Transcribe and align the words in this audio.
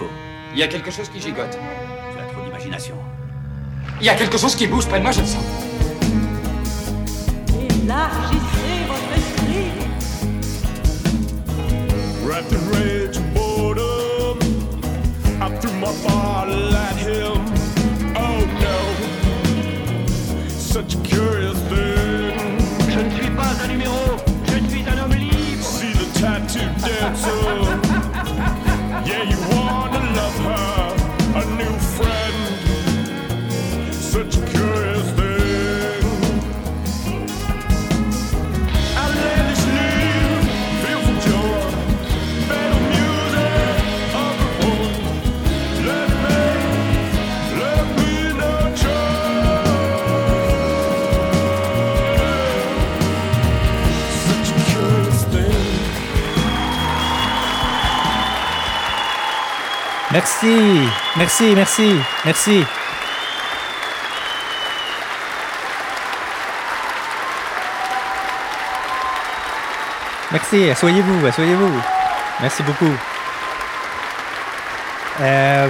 faut. 0.00 0.10
Il 0.52 0.58
y 0.58 0.62
a 0.62 0.68
quelque 0.68 0.90
chose 0.90 1.08
qui 1.08 1.20
gigote. 1.20 1.56
Tu 2.12 2.18
as 2.20 2.26
trop 2.32 2.42
d'imagination. 2.44 2.94
Il 4.00 4.06
y 4.06 4.08
a 4.08 4.14
quelque 4.14 4.38
chose 4.38 4.54
qui 4.54 4.66
bouge 4.66 4.86
près 4.86 4.98
de 4.98 5.04
moi, 5.04 5.12
je 5.12 5.20
le 5.20 5.26
sens. 5.26 5.44
Élargissez 7.84 8.76
votre 8.92 9.12
esprit. 9.20 9.70
Wrapped 12.24 12.52
in 12.52 12.62
rage 12.72 13.16
and 13.18 13.34
boredom, 13.34 14.38
I 15.40 15.48
threw 15.58 15.72
my 15.84 15.92
bottle 16.06 16.74
at 16.74 16.96
him. 16.96 17.38
Oh 18.16 18.40
no, 18.64 18.78
such 20.48 20.94
a 20.94 20.98
curious 21.02 21.58
thing. 21.68 22.58
Je 22.88 23.00
ne 23.00 23.10
suis 23.10 23.30
pas 23.30 23.52
un 23.64 23.68
numéro, 23.68 24.16
je 24.46 24.58
suis 24.70 24.84
un 24.88 24.98
homme 25.02 25.14
libre. 25.14 25.64
See 25.64 25.92
the 25.92 26.06
tattoo 26.20 26.60
dancer. 27.00 27.79
Merci, 60.12 60.88
merci, 61.16 61.54
merci, 61.54 61.94
merci. 62.24 62.64
Merci, 70.32 70.70
asseyez-vous, 70.70 71.26
asseyez-vous. 71.26 71.82
Merci 72.40 72.62
beaucoup. 72.64 72.92
Euh, 75.20 75.68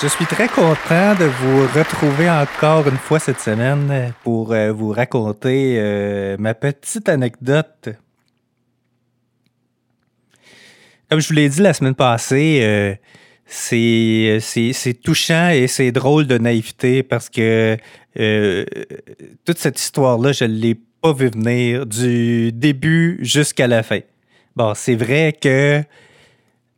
je 0.00 0.06
suis 0.06 0.26
très 0.26 0.48
content 0.48 1.14
de 1.14 1.24
vous 1.26 1.66
retrouver 1.78 2.30
encore 2.30 2.88
une 2.88 2.96
fois 2.96 3.18
cette 3.18 3.40
semaine 3.40 4.12
pour 4.24 4.52
euh, 4.52 4.72
vous 4.72 4.92
raconter 4.92 5.76
euh, 5.78 6.36
ma 6.38 6.54
petite 6.54 7.08
anecdote 7.08 7.90
comme 11.12 11.20
je 11.20 11.28
vous 11.28 11.34
l'ai 11.34 11.50
dit 11.50 11.60
la 11.60 11.74
semaine 11.74 11.94
passée, 11.94 12.60
euh, 12.62 12.94
c'est, 13.44 14.38
c'est, 14.40 14.94
touchant 14.94 15.50
et 15.50 15.66
c'est 15.66 15.92
drôle 15.92 16.26
de 16.26 16.38
naïveté 16.38 17.02
parce 17.02 17.28
que 17.28 17.76
euh, 18.18 18.64
toute 19.44 19.58
cette 19.58 19.78
histoire-là, 19.78 20.32
je 20.32 20.44
ne 20.44 20.54
l'ai 20.54 20.74
pas 21.02 21.12
vu 21.12 21.28
venir 21.28 21.84
du 21.84 22.50
début 22.50 23.18
jusqu'à 23.20 23.66
la 23.66 23.82
fin. 23.82 23.98
Bon, 24.56 24.72
c'est 24.74 24.94
vrai 24.94 25.36
que 25.38 25.82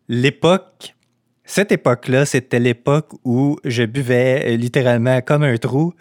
l'époque, 0.08 0.96
cette 1.44 1.70
époque-là, 1.70 2.26
c'était 2.26 2.58
l'époque 2.58 3.12
où 3.22 3.56
je 3.62 3.84
buvais 3.84 4.42
euh, 4.46 4.56
littéralement 4.56 5.20
comme 5.20 5.44
un 5.44 5.56
trou. 5.58 5.94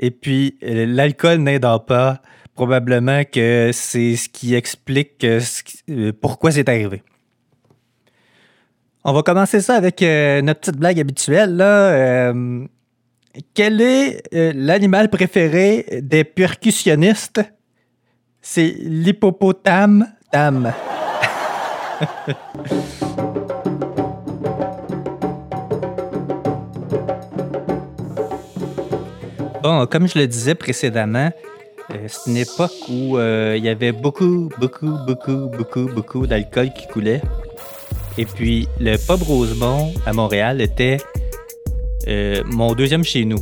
Et 0.00 0.10
puis, 0.10 0.58
euh, 0.64 0.86
l'alcool 0.88 1.38
n'aidant 1.38 1.78
pas, 1.78 2.20
probablement 2.56 3.22
que 3.22 3.70
c'est 3.72 4.16
ce 4.16 4.28
qui 4.28 4.56
explique 4.56 5.22
euh, 5.22 5.40
euh, 5.88 6.12
pourquoi 6.20 6.50
c'est 6.50 6.68
arrivé. 6.68 7.04
On 9.08 9.12
va 9.12 9.22
commencer 9.22 9.60
ça 9.60 9.76
avec 9.76 10.02
euh, 10.02 10.42
notre 10.42 10.58
petite 10.58 10.78
blague 10.78 10.98
habituelle. 10.98 11.56
Euh, 11.60 12.66
quel 13.54 13.80
est 13.80 14.20
euh, 14.34 14.50
l'animal 14.52 15.10
préféré 15.10 16.00
des 16.02 16.24
percussionnistes? 16.24 17.40
C'est 18.42 18.74
l'hippopotame 18.80 20.08
tam. 20.32 20.72
Bon, 29.62 29.84
comme 29.86 30.06
je 30.06 30.16
le 30.16 30.28
disais 30.28 30.54
précédemment, 30.54 31.30
c'est 32.06 32.30
une 32.30 32.36
époque 32.36 32.70
où 32.88 33.18
il 33.18 33.64
y 33.64 33.68
avait 33.68 33.90
beaucoup, 33.90 34.48
beaucoup, 34.60 34.96
beaucoup, 35.04 35.48
beaucoup, 35.48 35.86
beaucoup 35.86 36.26
d'alcool 36.28 36.72
qui 36.72 36.86
coulait. 36.86 37.20
Et 38.18 38.24
puis, 38.24 38.68
le 38.80 38.96
pub 38.96 39.22
Rosemont 39.22 39.92
à 40.06 40.12
Montréal 40.12 40.60
était 40.60 40.98
euh, 42.08 42.42
mon 42.46 42.74
deuxième 42.74 43.04
chez 43.04 43.24
nous. 43.24 43.38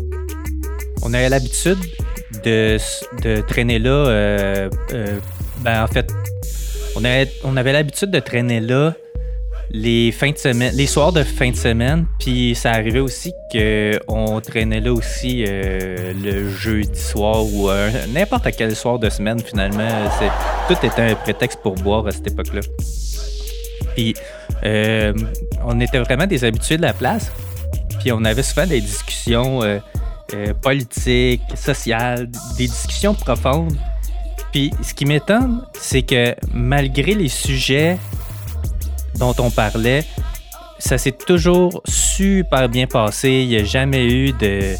On 1.02 1.12
avait 1.14 1.28
l'habitude 1.28 1.78
de, 2.44 2.78
de 3.22 3.40
traîner 3.42 3.78
là. 3.78 3.90
euh, 3.90 4.70
euh, 4.92 5.18
ben, 5.60 5.84
en 5.84 5.86
fait, 5.86 6.10
on 6.96 7.04
avait, 7.04 7.30
on 7.44 7.56
avait 7.56 7.72
l'habitude 7.72 8.10
de 8.10 8.20
traîner 8.20 8.60
là 8.60 8.94
les 9.70 10.12
fins 10.12 10.30
de 10.30 10.38
semaine, 10.38 10.74
les 10.74 10.86
soirs 10.86 11.12
de 11.12 11.22
fin 11.22 11.50
de 11.50 11.56
semaine. 11.56 12.06
Puis 12.18 12.54
ça 12.54 12.72
arrivait 12.72 13.00
aussi 13.00 13.32
qu'on 13.52 14.40
traînait 14.40 14.80
là 14.80 14.92
aussi 14.92 15.44
le 15.46 16.48
jeudi 16.50 17.00
soir 17.00 17.44
ou 17.44 17.68
n'importe 18.12 18.48
quel 18.56 18.76
soir 18.76 18.98
de 18.98 19.10
semaine 19.10 19.40
finalement. 19.40 19.88
Tout 20.68 20.86
était 20.86 21.02
un 21.02 21.14
prétexte 21.14 21.60
pour 21.62 21.74
boire 21.74 22.06
à 22.06 22.12
cette 22.12 22.26
époque-là. 22.28 22.60
Puis 23.94 24.14
euh, 24.64 25.12
on 25.64 25.80
était 25.80 25.98
vraiment 26.00 26.26
des 26.26 26.44
habitués 26.44 26.76
de 26.76 26.82
la 26.82 26.92
place. 26.92 27.30
Puis 28.00 28.12
on 28.12 28.24
avait 28.24 28.42
souvent 28.42 28.66
des 28.66 28.80
discussions 28.80 29.62
euh, 29.62 29.78
euh, 30.34 30.52
politiques, 30.60 31.42
sociales, 31.54 32.28
des 32.58 32.66
discussions 32.66 33.14
profondes. 33.14 33.76
Puis 34.52 34.70
ce 34.82 34.94
qui 34.94 35.04
m'étonne, 35.06 35.62
c'est 35.74 36.02
que 36.02 36.34
malgré 36.52 37.14
les 37.14 37.28
sujets 37.28 37.98
dont 39.18 39.34
on 39.38 39.50
parlait, 39.50 40.04
ça 40.78 40.98
s'est 40.98 41.12
toujours 41.12 41.82
super 41.86 42.68
bien 42.68 42.86
passé. 42.86 43.30
Il 43.30 43.48
n'y 43.48 43.56
a 43.56 43.64
jamais 43.64 44.04
eu 44.06 44.32
de, 44.32 44.74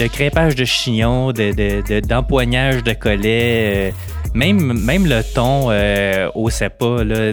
de 0.00 0.06
crépage 0.08 0.54
de 0.54 0.64
chignon, 0.64 1.32
de, 1.32 1.52
de- 1.52 1.82
de- 1.88 2.00
d'empoignage 2.00 2.82
de 2.82 2.92
collet. 2.92 3.94
Même, 4.34 4.78
même 4.80 5.06
le 5.06 5.22
ton 5.22 5.70
euh, 5.70 6.28
au 6.34 6.50
CEPA, 6.50 7.04
là, 7.04 7.30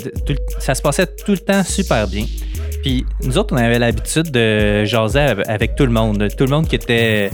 ça 0.59 0.75
se 0.75 0.81
passait 0.81 1.07
tout 1.07 1.31
le 1.31 1.39
temps 1.39 1.63
super 1.63 2.07
bien. 2.07 2.25
Puis 2.83 3.05
nous 3.23 3.37
autres, 3.37 3.53
on 3.53 3.57
avait 3.57 3.79
l'habitude 3.79 4.31
de 4.31 4.85
jaser 4.85 5.19
av- 5.19 5.43
avec 5.47 5.75
tout 5.75 5.85
le 5.85 5.91
monde. 5.91 6.27
Tout 6.37 6.45
le 6.45 6.51
monde 6.51 6.67
qui 6.67 6.75
était 6.75 7.29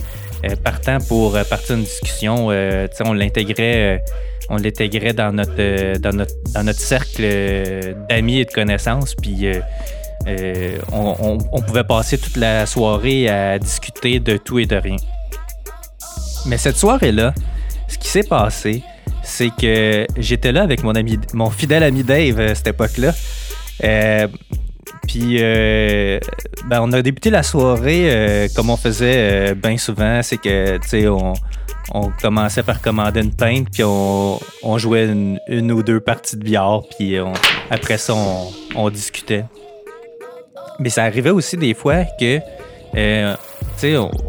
euh, 0.45 0.55
partant 0.63 0.97
pour 1.07 1.35
euh, 1.35 1.43
partir 1.43 1.75
une 1.75 1.83
discussion, 1.83 2.49
euh, 2.51 2.87
euh, 2.87 3.97
on 4.49 4.55
l'intégrait 4.57 5.13
dans 5.13 5.31
notre, 5.33 5.97
dans 5.99 6.13
notre, 6.13 6.33
dans 6.53 6.63
notre 6.63 6.79
cercle 6.79 7.23
d'amis 8.09 8.39
et 8.39 8.45
de 8.45 8.51
connaissances. 8.51 9.15
Puis 9.15 9.47
on 10.91 11.61
pouvait 11.65 11.83
passer 11.83 12.17
toute 12.17 12.37
la 12.37 12.65
soirée 12.65 13.29
à 13.29 13.59
discuter 13.59 14.19
de 14.19 14.37
tout 14.37 14.59
et 14.59 14.65
de 14.65 14.75
rien. 14.77 14.97
Mais 16.45 16.57
cette 16.57 16.77
soirée-là, 16.77 17.33
ce 17.89 17.97
qui 17.97 18.07
s'est 18.07 18.23
passé, 18.23 18.83
c'est 19.27 19.49
que 19.49 20.07
j'étais 20.17 20.51
là 20.51 20.63
avec 20.63 20.83
mon 20.83 20.95
ami, 20.95 21.19
mon 21.33 21.49
fidèle 21.49 21.83
ami 21.83 22.03
Dave 22.03 22.39
à 22.39 22.55
cette 22.55 22.67
époque-là. 22.67 23.13
Euh, 23.83 24.27
puis, 25.05 25.37
euh, 25.39 26.19
ben, 26.65 26.81
on 26.81 26.91
a 26.93 27.01
débuté 27.01 27.29
la 27.29 27.43
soirée 27.43 28.09
euh, 28.09 28.47
comme 28.55 28.69
on 28.69 28.77
faisait 28.77 29.51
euh, 29.51 29.53
bien 29.53 29.77
souvent. 29.77 30.21
C'est 30.23 30.37
que, 30.37 30.77
tu 30.77 30.87
sais, 30.87 31.07
on, 31.07 31.33
on 31.93 32.09
commençait 32.21 32.63
par 32.63 32.81
commander 32.81 33.21
une 33.21 33.33
pinte, 33.33 33.67
puis 33.71 33.83
on, 33.83 34.39
on 34.63 34.77
jouait 34.77 35.05
une, 35.05 35.71
ou 35.71 35.83
deux 35.83 35.99
parties 35.99 36.37
de 36.37 36.43
billard, 36.43 36.83
puis 36.97 37.17
après 37.69 37.97
ça, 37.97 38.13
on, 38.15 38.47
on 38.75 38.89
discutait. 38.89 39.45
Mais 40.79 40.89
ça 40.89 41.03
arrivait 41.03 41.29
aussi 41.31 41.57
des 41.57 41.73
fois 41.73 42.03
que, 42.19 42.39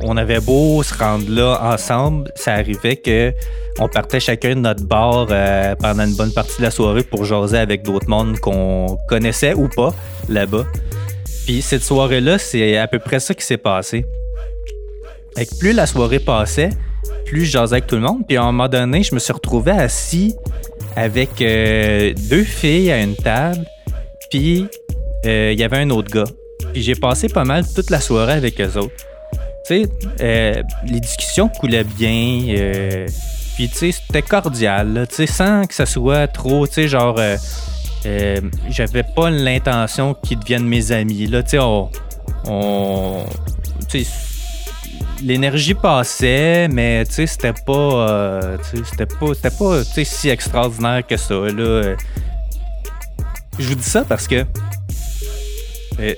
on, 0.02 0.16
avait 0.16 0.40
beau 0.40 0.82
se 0.82 0.94
rendre 0.94 1.30
là 1.30 1.58
ensemble, 1.62 2.30
ça 2.34 2.54
arrivait 2.54 2.96
que 2.96 3.32
on 3.78 3.88
partait 3.88 4.20
chacun 4.20 4.50
de 4.50 4.60
notre 4.60 4.84
bar 4.84 5.28
euh, 5.30 5.74
pendant 5.76 6.04
une 6.04 6.14
bonne 6.14 6.32
partie 6.32 6.58
de 6.58 6.62
la 6.62 6.70
soirée 6.70 7.02
pour 7.02 7.24
jaser 7.24 7.58
avec 7.58 7.82
d'autres 7.82 8.08
mondes 8.08 8.38
qu'on 8.40 8.98
connaissait 9.08 9.54
ou 9.54 9.68
pas 9.68 9.94
là-bas. 10.28 10.66
Puis 11.46 11.62
cette 11.62 11.82
soirée-là, 11.82 12.38
c'est 12.38 12.76
à 12.76 12.86
peu 12.88 12.98
près 12.98 13.20
ça 13.20 13.34
qui 13.34 13.44
s'est 13.44 13.56
passé. 13.56 14.04
Que 15.36 15.58
plus 15.58 15.72
la 15.72 15.86
soirée 15.86 16.18
passait, 16.18 16.70
plus 17.24 17.44
je 17.44 17.52
jasais 17.52 17.74
avec 17.74 17.86
tout 17.86 17.94
le 17.94 18.02
monde. 18.02 18.26
Puis 18.26 18.36
à 18.36 18.42
un 18.42 18.46
moment 18.46 18.68
donné, 18.68 19.02
je 19.02 19.14
me 19.14 19.20
suis 19.20 19.32
retrouvé 19.32 19.70
assis 19.70 20.34
avec 20.96 21.40
euh, 21.40 22.12
deux 22.28 22.44
filles 22.44 22.90
à 22.90 23.00
une 23.00 23.14
table. 23.14 23.64
Puis 24.30 24.66
euh, 25.24 25.52
il 25.52 25.58
y 25.58 25.62
avait 25.62 25.78
un 25.78 25.90
autre 25.90 26.12
gars. 26.12 26.30
Puis 26.72 26.82
j'ai 26.82 26.96
passé 26.96 27.28
pas 27.28 27.44
mal 27.44 27.64
toute 27.72 27.90
la 27.90 28.00
soirée 28.00 28.32
avec 28.32 28.60
eux 28.60 28.76
autres. 28.76 29.07
Euh, 29.70 30.62
les 30.86 31.00
discussions 31.00 31.48
coulaient 31.48 31.84
bien. 31.84 32.42
euh, 32.56 33.06
puis 33.56 33.68
tu 33.68 33.76
sais, 33.76 33.92
c'était 33.92 34.22
cordial, 34.22 35.06
tu 35.08 35.16
sais, 35.16 35.26
sans 35.26 35.66
que 35.66 35.74
ça 35.74 35.84
soit 35.84 36.28
trop, 36.28 36.66
tu 36.66 36.74
sais, 36.74 36.88
genre, 36.88 37.18
euh, 37.18 38.40
j'avais 38.68 39.02
pas 39.02 39.30
l'intention 39.30 40.14
qu'ils 40.14 40.38
deviennent 40.38 40.66
mes 40.66 40.92
amis. 40.92 41.26
Là, 41.26 41.42
tu 41.42 41.50
sais, 41.50 41.58
on. 41.58 41.90
on 42.46 43.24
l'énergie 45.20 45.74
passait, 45.74 46.68
mais 46.68 47.04
tu 47.06 47.14
sais, 47.14 47.26
c'était 47.26 47.52
pas. 47.52 48.58
c'était 48.88 49.06
pas, 49.06 49.34
c'était 49.34 49.50
pas 49.50 49.82
si 49.84 50.28
extraordinaire 50.28 51.04
que 51.06 51.16
ça. 51.16 51.34
Là. 51.34 51.96
Je 53.58 53.68
vous 53.68 53.74
dis 53.74 53.82
ça 53.82 54.04
parce 54.08 54.28
que. 54.28 54.44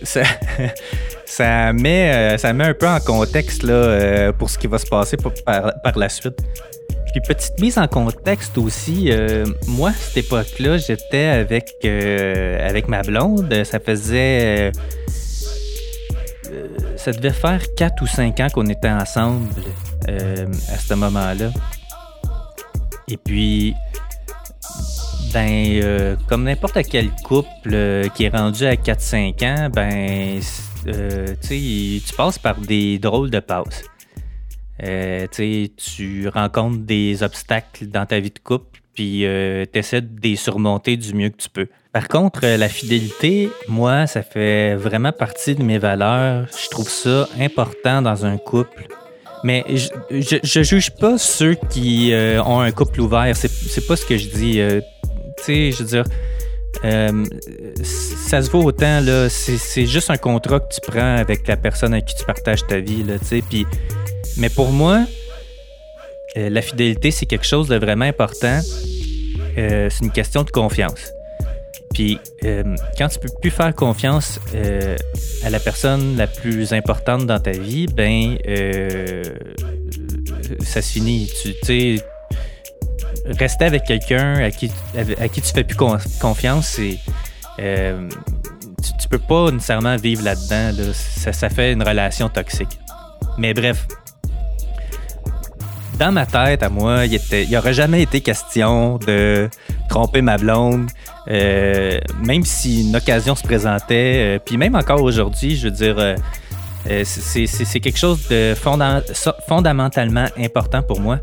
ça, 0.02 0.22
ça, 1.30 1.72
met, 1.72 2.12
euh, 2.12 2.38
ça 2.38 2.52
met 2.52 2.64
un 2.64 2.74
peu 2.74 2.88
en 2.88 2.98
contexte 2.98 3.62
là, 3.62 3.72
euh, 3.72 4.32
pour 4.32 4.50
ce 4.50 4.58
qui 4.58 4.66
va 4.66 4.78
se 4.78 4.86
passer 4.86 5.16
par, 5.16 5.98
la 5.98 6.08
suite. 6.08 6.38
Puis 7.12 7.20
petite 7.20 7.58
mise 7.60 7.78
en 7.78 7.88
contexte 7.88 8.58
aussi, 8.58 9.10
euh, 9.10 9.44
moi, 9.66 9.90
à 9.90 9.92
cette 9.92 10.24
époque-là, 10.24 10.78
j'étais 10.78 11.24
avec, 11.24 11.70
euh, 11.84 12.68
avec 12.68 12.88
ma 12.88 13.02
blonde. 13.02 13.64
Ça 13.64 13.78
faisait. 13.80 14.70
euh, 14.70 14.70
ça 16.96 17.12
devait 17.12 17.30
faire 17.30 17.60
4 17.76 18.02
ou 18.02 18.06
5 18.06 18.40
ans 18.40 18.48
qu'on 18.52 18.66
était 18.66 18.90
ensemble 18.90 19.48
à 20.08 20.78
ce 20.78 20.94
moment-là. 20.94 21.50
Et 23.08 23.16
puis, 23.16 23.74
ben, 25.32 25.80
euh, 25.82 26.16
comme 26.28 26.44
n'importe 26.44 26.78
quel 26.90 27.10
couple 27.24 28.08
qui 28.14 28.24
est 28.24 28.36
rendu 28.36 28.66
à 28.66 28.74
4-5 28.74 29.42
ans, 29.44 29.68
ben, 29.72 30.40
euh, 30.86 31.34
tu 31.42 32.14
passes 32.16 32.38
par 32.38 32.60
des 32.60 32.98
drôles 32.98 33.30
de 33.30 33.40
passes. 33.40 33.84
Euh, 34.82 35.26
tu 35.28 36.28
rencontres 36.28 36.78
des 36.78 37.22
obstacles 37.22 37.86
dans 37.86 38.06
ta 38.06 38.18
vie 38.20 38.30
de 38.30 38.38
couple, 38.38 38.80
puis 38.94 39.24
tu 39.72 39.78
essaies 39.78 40.00
de 40.00 40.20
les 40.22 40.36
surmonter 40.36 40.96
du 40.96 41.14
mieux 41.14 41.30
que 41.30 41.36
tu 41.36 41.50
peux. 41.50 41.68
Par 41.92 42.06
contre, 42.06 42.40
euh, 42.44 42.56
la 42.56 42.68
fidélité, 42.68 43.50
moi, 43.66 44.06
ça 44.06 44.22
fait 44.22 44.76
vraiment 44.76 45.10
partie 45.10 45.56
de 45.56 45.62
mes 45.64 45.78
valeurs. 45.78 46.46
Je 46.62 46.68
trouve 46.68 46.88
ça 46.88 47.28
important 47.40 48.00
dans 48.00 48.24
un 48.24 48.38
couple. 48.38 48.86
Mais 49.42 49.64
je, 50.10 50.36
je, 50.42 50.62
juge 50.62 50.90
pas 50.92 51.18
ceux 51.18 51.54
qui 51.54 52.12
euh, 52.12 52.42
ont 52.44 52.60
un 52.60 52.70
couple 52.70 53.00
ouvert. 53.00 53.34
C'est, 53.34 53.50
c'est 53.50 53.86
pas 53.86 53.96
ce 53.96 54.06
que 54.06 54.16
je 54.16 54.28
dis. 54.28 54.60
euh, 54.60 54.80
tu 55.38 55.44
sais, 55.44 55.72
je 55.72 55.78
veux 55.78 55.88
dire, 55.88 56.04
euh, 56.84 57.24
ça 57.82 58.42
se 58.42 58.50
vaut 58.50 58.62
autant, 58.62 59.00
là. 59.00 59.28
C'est, 59.28 59.86
juste 59.86 60.10
un 60.10 60.16
contrat 60.16 60.60
que 60.60 60.74
tu 60.74 60.80
prends 60.80 61.16
avec 61.16 61.46
la 61.46 61.56
personne 61.56 61.92
avec 61.92 62.06
qui 62.06 62.14
tu 62.16 62.24
partages 62.24 62.66
ta 62.66 62.78
vie, 62.78 63.02
là, 63.02 63.18
tu 63.18 63.26
sais. 63.26 63.42
Puis, 63.48 63.66
mais 64.38 64.48
pour 64.48 64.70
moi, 64.70 65.04
euh, 66.36 66.48
la 66.48 66.62
fidélité, 66.62 67.10
c'est 67.10 67.26
quelque 67.26 67.46
chose 67.46 67.68
de 67.68 67.76
vraiment 67.76 68.06
important. 68.06 68.60
Euh, 69.58 69.88
c'est 69.90 70.04
une 70.04 70.12
question 70.12 70.42
de 70.42 70.50
confiance. 70.50 71.12
Puis, 71.92 72.18
quand 72.96 73.08
tu 73.08 73.18
peux 73.18 73.28
plus 73.42 73.50
faire 73.50 73.74
confiance 73.74 74.38
à 75.44 75.50
la 75.50 75.58
personne 75.58 76.16
la 76.16 76.28
plus 76.28 76.72
importante 76.72 77.26
dans 77.26 77.40
ta 77.40 77.50
vie, 77.50 77.86
ben, 77.88 78.38
ça 80.60 80.80
se 80.80 80.92
finit. 80.92 81.28
Tu 81.42 81.54
sais, 81.64 81.96
rester 83.26 83.64
avec 83.66 83.84
quelqu'un 83.84 84.34
à 84.44 84.50
qui, 84.50 84.70
à 85.20 85.28
qui 85.28 85.42
tu 85.42 85.52
fais 85.52 85.64
plus 85.64 85.76
con- 85.76 85.98
confiance, 86.20 86.78
euh, 87.58 88.08
tu, 88.82 88.92
tu 89.00 89.08
peux 89.08 89.18
pas 89.18 89.50
nécessairement 89.50 89.96
vivre 89.96 90.22
là-dedans. 90.24 90.76
là. 90.82 90.92
Ça, 90.94 91.48
fait 91.50 91.72
une 91.72 91.82
relation 91.82 92.28
toxique. 92.28 92.78
Mais 93.38 93.54
bref, 93.54 93.86
dans 95.98 96.12
ma 96.12 96.24
tête, 96.24 96.62
à 96.62 96.68
moi, 96.70 97.04
il 97.06 97.20
il 97.32 97.56
aurait 97.56 97.74
jamais 97.74 98.02
été 98.02 98.20
question 98.22 98.96
de 98.98 99.48
tromper 99.88 100.22
ma 100.22 100.38
blonde, 100.38 100.88
euh, 101.28 101.98
même 102.24 102.44
si 102.44 102.88
une 102.88 102.96
occasion 102.96 103.34
se 103.34 103.42
présentait. 103.42 104.36
euh, 104.36 104.38
puis 104.42 104.56
même 104.56 104.74
encore 104.74 105.02
aujourd'hui, 105.02 105.56
je 105.56 105.64
veux 105.68 105.74
dire, 105.74 105.96
euh, 105.98 106.16
c'est 107.04 107.80
quelque 107.80 107.98
chose 107.98 108.26
de 108.28 108.54
fondamentalement 109.46 110.26
important 110.38 110.82
pour 110.82 111.00
moi. 111.00 111.18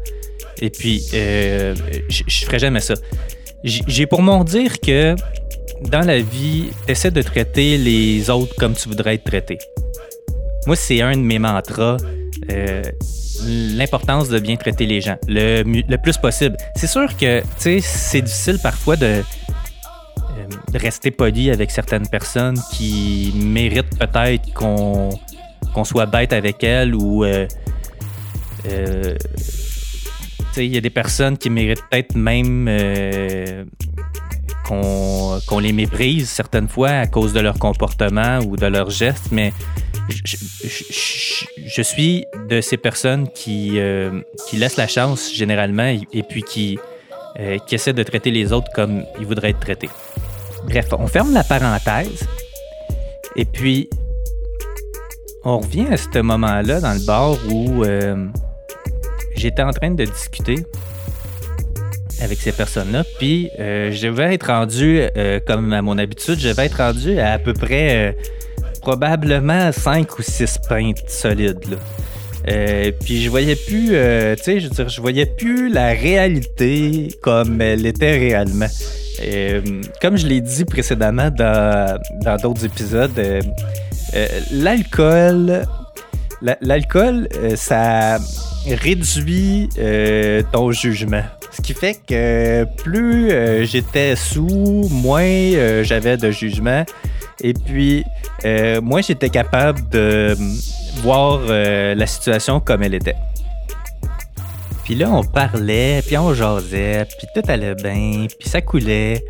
Et 0.62 0.70
puis, 0.70 1.04
euh, 1.14 1.76
je 2.10 2.46
ferais 2.46 2.60
jamais 2.60 2.80
ça. 2.80 2.96
J'ai 3.64 4.06
pour 4.06 4.22
mon 4.22 4.44
dire 4.44 4.80
que 4.80 5.16
dans 5.90 6.02
la 6.02 6.20
vie, 6.20 6.70
essaie 6.88 7.12
de 7.12 7.22
traiter 7.22 7.78
les 7.78 8.30
autres 8.30 8.56
comme 8.56 8.74
tu 8.74 8.88
voudrais 8.90 9.16
être 9.16 9.24
traité. 9.24 9.58
Moi, 10.66 10.76
c'est 10.76 11.02
un 11.02 11.12
de 11.14 11.22
mes 11.22 11.40
mantras. 11.40 11.98
euh, 12.52 12.82
L'importance 13.46 14.30
de 14.30 14.40
bien 14.40 14.56
traiter 14.56 14.88
les 14.88 15.00
gens 15.00 15.18
le, 15.28 15.64
plus 15.98 16.18
possible. 16.18 16.58
C'est 16.76 16.88
sûr 16.88 17.16
que, 17.18 17.42
tu 17.42 17.48
sais, 17.60 17.80
c'est 17.82 18.22
difficile 18.22 18.58
parfois 18.62 18.96
de, 18.96 19.06
euh, 19.06 19.24
rester 20.74 21.12
poli 21.12 21.52
avec 21.52 21.70
certaines 21.70 22.08
personnes 22.08 22.60
qui 22.74 23.32
méritent 23.36 23.96
peut-être 24.00 24.54
qu'on 24.56 25.84
soit 25.84 26.08
bête 26.08 26.34
avec 26.34 26.64
elles 26.64 26.96
ou. 26.96 27.24
euh, 27.26 27.46
il 30.58 30.74
y 30.74 30.78
a 30.78 30.82
des 30.82 30.90
personnes 30.90 31.38
qui 31.38 31.50
méritent 31.50 31.84
peut-être 31.90 32.16
même 32.16 32.68
euh, 32.68 33.64
qu'on 34.66 35.60
les 35.60 35.72
méprise 35.72 36.30
certaines 36.30 36.68
fois 36.68 36.90
à 36.90 37.08
cause 37.08 37.34
de 37.34 37.40
leur 37.40 37.58
comportement 37.58 38.40
ou 38.40 38.58
de 38.58 38.66
leurs 38.66 38.90
gestes, 38.90 39.32
mais 39.32 39.54
je, 40.10 41.82
suis 41.82 42.26
de 42.50 42.62
ces 42.62 42.78
personnes 42.78 43.30
qui, 43.30 43.74
euh, 43.76 44.22
qui 44.48 44.58
laissent 44.58 44.78
la 44.78 44.88
chance 44.88 45.34
généralement 45.34 45.96
et, 46.12 46.24
puis 46.24 46.44
qui, 46.44 46.80
euh, 47.40 47.58
qui 47.68 47.76
essaient 47.76 47.94
de 47.94 48.04
traiter 48.04 48.32
les 48.32 48.52
autres 48.52 48.72
comme 48.74 49.04
ils 49.20 49.26
voudraient 49.26 49.52
être 49.52 49.60
traités. 49.60 49.90
Bref, 50.66 50.88
on 50.98 51.08
ferme 51.08 51.34
la 51.34 51.44
parenthèse 51.44 52.28
et 53.36 53.46
puis 53.46 53.90
on 55.44 55.60
revient 55.60 55.88
à 55.92 55.98
ce 55.98 56.20
moment-là 56.20 56.82
dans 56.82 56.94
le 56.94 57.06
bar 57.06 57.38
où 57.50 57.86
j'étais 59.38 59.62
en 59.64 59.72
train 59.72 59.92
de 59.92 60.04
discuter 60.06 60.58
avec 62.22 62.40
ces 62.40 62.52
personnes-là. 62.52 63.04
Puis 63.20 63.50
euh, 63.60 63.92
je 63.92 64.08
vais 64.08 64.34
être 64.34 64.48
rendu, 64.48 65.02
euh, 65.18 65.40
comme 65.46 65.72
à 65.74 65.82
mon 65.82 65.98
habitude, 65.98 66.40
je 66.40 66.50
vais 66.50 66.66
être 66.66 66.78
rendu 66.78 67.20
à 67.20 67.34
à 67.34 67.40
peu 67.40 67.54
près 67.54 68.08
euh, 68.08 68.12
probablement 68.82 69.72
5 69.72 70.18
ou 70.18 70.22
6 70.22 70.58
pintes 70.68 71.04
solides. 71.08 71.78
Puis 73.04 73.22
je 73.24 73.30
voyais 73.30 73.58
plus, 73.58 73.88
tu 73.90 73.94
sais, 74.44 74.60
je 74.62 74.68
veux 74.70 74.74
dire, 74.74 74.88
je 74.90 75.02
voyais 75.02 75.26
plus 75.26 75.68
la 75.70 75.90
réalité 75.90 77.10
comme 77.22 77.60
elle 77.60 77.86
était 77.86 78.18
réellement. 78.18 78.68
Comme 80.02 80.16
je 80.18 80.26
l'ai 80.28 80.40
dit 80.40 80.64
précédemment 80.64 81.30
dans 81.30 82.38
d'autres 82.42 82.64
épisodes, 82.64 83.12
l'alcool, 84.54 85.66
la- 86.42 86.58
l'alcool, 86.62 87.28
ça 87.56 88.18
réduit 88.76 89.70
euh, 89.78 90.44
ton 90.52 90.72
jugement. 90.72 91.24
Ce 91.52 91.62
qui 91.62 91.74
fait 91.74 92.00
que 92.08 92.66
plus 92.82 93.32
euh, 93.32 93.66
j'étais 93.66 94.16
sous, 94.16 94.88
moins 94.92 95.24
euh, 95.24 95.84
j'avais 95.84 96.18
de 96.18 96.32
jugement. 96.32 96.84
Et 97.42 97.54
puis, 97.54 98.04
moins 98.82 99.02
j'étais 99.02 99.30
capable 99.30 99.88
de 99.90 100.36
voir 101.04 101.42
la 101.48 102.08
situation 102.08 102.60
comme 102.60 102.82
elle 102.82 102.96
était. 102.96 103.16
Puis 104.84 104.96
là, 104.96 105.12
on 105.12 105.24
parlait, 105.24 106.02
puis 106.04 106.18
on 106.18 106.34
jasait, 106.34 107.06
puis 107.06 107.28
tout 107.36 107.52
allait 107.52 107.76
bien, 107.76 108.26
puis 108.40 108.50
ça 108.50 108.62
coulait. 108.62 109.24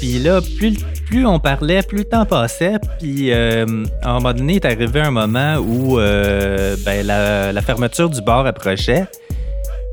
Puis 0.00 0.18
là, 0.18 0.40
plus, 0.58 0.78
plus 1.10 1.26
on 1.26 1.40
parlait, 1.40 1.82
plus 1.82 1.98
le 1.98 2.04
temps 2.04 2.24
passait. 2.24 2.78
Puis 3.00 3.32
euh, 3.32 3.84
à 4.02 4.10
un 4.10 4.14
moment 4.14 4.32
donné, 4.32 4.56
est 4.56 4.64
arrivé 4.64 5.00
un 5.00 5.10
moment 5.10 5.56
où 5.56 5.98
euh, 5.98 6.76
ben, 6.84 7.04
la, 7.04 7.62
fermeture 7.62 8.08
du 8.08 8.22
bar 8.22 8.46
approchait. 8.46 9.06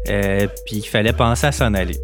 Euh, 0.10 0.48
puis 0.66 0.78
il 0.78 0.88
fallait 0.88 1.14
penser 1.14 1.48
à 1.48 1.52
s'en 1.52 1.74
aller. 1.74 1.98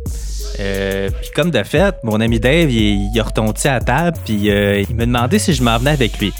Puis 0.58 1.32
comme 1.36 1.52
de 1.52 1.64
fait, 1.64 1.96
mon 2.04 2.20
ami 2.22 2.40
Dave, 2.40 2.72
il, 2.72 3.12
il 3.14 3.20
a 3.20 3.24
à 3.70 3.80
table, 3.80 4.18
puis 4.26 4.48
il 4.48 4.96
me 4.96 5.06
demandait 5.06 5.40
si 5.40 5.54
je 5.54 5.64
m'en 5.64 5.78
venais 5.78 5.92
avec 5.92 6.18
lui. 6.18 6.34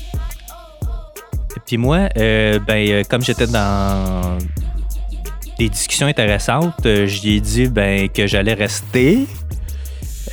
Puis 1.68 1.78
moi, 1.78 2.10
ben, 2.16 3.04
comme 3.08 3.22
j'étais 3.22 3.48
dans 3.48 4.38
des 5.60 5.70
discussions 5.70 6.08
intéressantes, 6.08 6.74
lui 7.22 7.38
ai 7.38 7.40
dit 7.40 7.68
ben, 7.68 8.10
que 8.10 8.26
j'allais 8.26 8.56
rester 8.56 9.28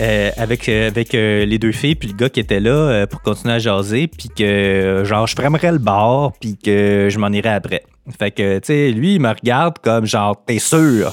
euh, 0.01 0.31
avec, 0.39 0.67
euh, 0.71 0.89
avec 0.89 1.15
euh, 1.15 1.45
les 1.45 1.59
deux 1.59 1.73
filles 1.73 1.95
puis 1.95 2.09
le 2.09 2.15
gars 2.15 2.31
qui 2.31 2.41
était 2.41 2.61
là 2.61 3.07
pour 3.07 3.21
continuer 3.21 3.55
à 3.55 3.59
jaser, 3.59 4.07
puis 4.07 4.31
que 4.31 5.03
genre 5.05 5.27
je 5.27 5.37
fermerais 5.37 5.73
le 5.73 5.79
bar, 5.79 6.33
puis 6.41 6.57
que 6.57 7.09
je 7.11 7.19
m'en 7.19 7.29
irais 7.29 7.51
après. 7.51 7.83
Fait 8.19 8.31
que, 8.31 8.61
tu 8.61 8.67
sais, 8.67 8.91
lui, 8.93 9.17
il 9.17 9.21
me 9.21 9.29
regarde 9.29 9.79
comme 9.83 10.07
genre, 10.07 10.43
t'es 10.47 10.59
sûr? 10.59 11.13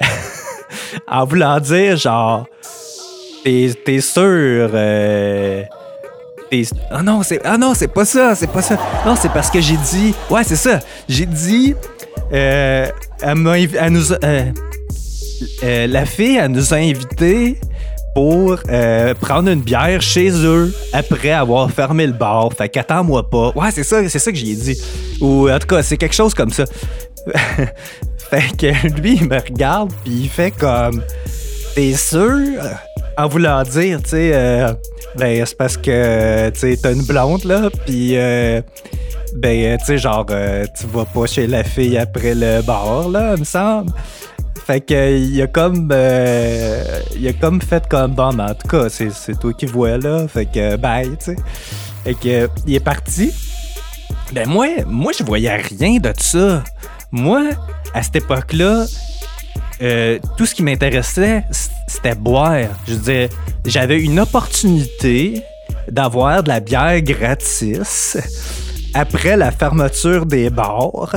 en 1.08 1.24
voulant 1.26 1.60
dire 1.60 1.96
genre, 1.96 2.46
t'es 3.44 4.00
sûr? 4.00 4.70
Ah 6.90 7.02
non, 7.04 7.22
c'est 7.22 7.40
ah 7.44 7.56
non, 7.56 7.72
c'est 7.74 7.92
pas 7.92 8.04
ça, 8.04 8.34
c'est 8.34 8.50
pas 8.50 8.62
ça. 8.62 8.76
Non, 9.04 9.14
c'est 9.14 9.32
parce 9.32 9.48
que 9.48 9.60
j'ai 9.60 9.76
dit, 9.76 10.12
ouais, 10.28 10.42
c'est 10.42 10.56
ça. 10.56 10.80
J'ai 11.08 11.26
dit, 11.26 11.76
elle 12.32 12.92
nous 13.34 13.52
la 15.62 16.04
fille, 16.04 16.36
elle 16.36 16.50
nous 16.50 16.74
a 16.74 16.78
invités 16.78 17.58
pour 18.16 18.58
euh, 18.70 19.12
prendre 19.12 19.50
une 19.50 19.60
bière 19.60 20.00
chez 20.00 20.30
eux 20.30 20.74
après 20.94 21.32
avoir 21.32 21.70
fermé 21.70 22.06
le 22.06 22.14
bar. 22.14 22.50
Fait 22.50 22.66
qu'attends-moi 22.66 23.28
pas. 23.28 23.52
Ouais, 23.54 23.70
c'est 23.70 23.82
ça, 23.82 24.08
c'est 24.08 24.18
ça 24.18 24.32
que 24.32 24.38
j'ai 24.38 24.54
dit. 24.54 24.74
Ou 25.20 25.50
en 25.50 25.58
tout 25.58 25.66
cas, 25.66 25.82
c'est 25.82 25.98
quelque 25.98 26.14
chose 26.14 26.32
comme 26.32 26.48
ça. 26.48 26.64
fait 28.30 28.56
que 28.56 29.00
lui, 29.02 29.16
il 29.16 29.28
me 29.28 29.38
regarde, 29.38 29.92
puis 30.02 30.14
il 30.14 30.28
fait 30.30 30.50
comme. 30.50 31.02
T'es 31.74 31.92
sûr? 31.92 32.40
En 33.18 33.28
voulant 33.28 33.62
dire, 33.64 34.02
tu 34.02 34.08
sais, 34.08 34.30
euh, 34.32 34.72
ben, 35.16 35.44
c'est 35.44 35.58
parce 35.58 35.76
que, 35.76 36.48
tu 36.48 36.58
sais, 36.58 36.78
t'as 36.82 36.94
une 36.94 37.02
blonde, 37.02 37.44
là, 37.44 37.68
puis, 37.84 38.16
euh, 38.16 38.62
ben, 39.34 39.76
tu 39.76 39.84
sais, 39.84 39.98
genre, 39.98 40.24
euh, 40.30 40.64
tu 40.78 40.86
vas 40.86 41.04
pas 41.04 41.26
chez 41.26 41.46
la 41.46 41.64
fille 41.64 41.98
après 41.98 42.34
le 42.34 42.62
bar, 42.62 43.10
là, 43.10 43.34
il 43.34 43.40
me 43.40 43.44
semble. 43.44 43.92
Fait 44.66 44.80
que, 44.80 45.16
il 45.16 45.40
a 45.40 45.46
comme, 45.46 45.90
euh, 45.92 47.00
a 47.24 47.32
comme 47.34 47.62
fait 47.62 47.86
comme, 47.88 48.14
bon, 48.14 48.36
en 48.40 48.52
tout 48.52 48.66
cas, 48.66 48.88
c'est, 48.88 49.12
c'est 49.12 49.38
toi 49.38 49.52
qui 49.52 49.64
vois, 49.66 49.96
là, 49.96 50.26
fait 50.26 50.46
que, 50.46 50.74
bye, 50.74 51.08
tu 51.10 51.26
sais. 51.26 51.36
Fait 52.02 52.14
que, 52.14 52.48
il 52.66 52.74
est 52.74 52.80
parti. 52.80 53.32
Ben, 54.32 54.48
moi, 54.48 54.66
moi, 54.84 55.12
je 55.16 55.22
voyais 55.22 55.54
rien 55.54 55.98
de 55.98 56.12
ça. 56.18 56.64
Moi, 57.12 57.50
à 57.94 58.02
cette 58.02 58.16
époque-là, 58.16 58.86
euh, 59.82 60.18
tout 60.36 60.46
ce 60.46 60.54
qui 60.56 60.64
m'intéressait, 60.64 61.44
c'était 61.86 62.16
boire. 62.16 62.58
Je 62.88 62.94
veux 62.94 63.12
dire, 63.12 63.28
j'avais 63.64 64.02
une 64.02 64.18
opportunité 64.18 65.44
d'avoir 65.88 66.42
de 66.42 66.48
la 66.48 66.58
bière 66.58 67.00
gratis 67.02 68.16
après 68.96 69.36
la 69.36 69.50
fermeture 69.50 70.24
des 70.26 70.48
bars, 70.50 71.14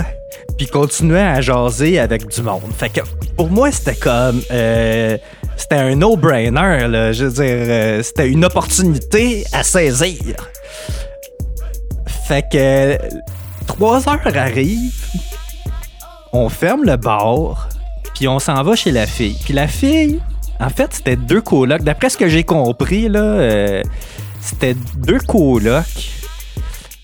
puis 0.57 0.67
continuer 0.67 1.21
à 1.21 1.39
jaser 1.41 1.97
avec 1.99 2.27
du 2.27 2.41
monde. 2.41 2.71
Fait 2.77 2.89
que 2.89 3.01
pour 3.37 3.49
moi, 3.49 3.71
c'était 3.71 3.95
comme. 3.95 4.41
euh, 4.51 5.17
c'était 5.55 5.75
un 5.75 5.95
no-brainer. 5.95 7.13
Je 7.13 7.25
veux 7.25 7.31
dire, 7.31 7.45
euh, 7.45 8.03
c'était 8.03 8.27
une 8.29 8.45
opportunité 8.45 9.45
à 9.53 9.63
saisir. 9.63 10.35
Fait 12.27 12.45
que. 12.51 12.97
Trois 13.67 14.09
heures 14.09 14.35
arrivent, 14.35 15.05
on 16.33 16.49
ferme 16.49 16.83
le 16.83 16.97
bar, 16.97 17.69
puis 18.15 18.27
on 18.27 18.39
s'en 18.39 18.63
va 18.63 18.75
chez 18.75 18.91
la 18.91 19.05
fille. 19.05 19.37
Puis 19.45 19.53
la 19.53 19.67
fille, 19.67 20.19
en 20.59 20.69
fait, 20.69 20.91
c'était 20.91 21.15
deux 21.15 21.39
colocs. 21.39 21.83
D'après 21.83 22.09
ce 22.09 22.17
que 22.17 22.27
j'ai 22.27 22.43
compris, 22.43 23.07
là, 23.09 23.19
euh, 23.19 23.83
c'était 24.41 24.75
deux 24.97 25.19
colocs. 25.19 25.85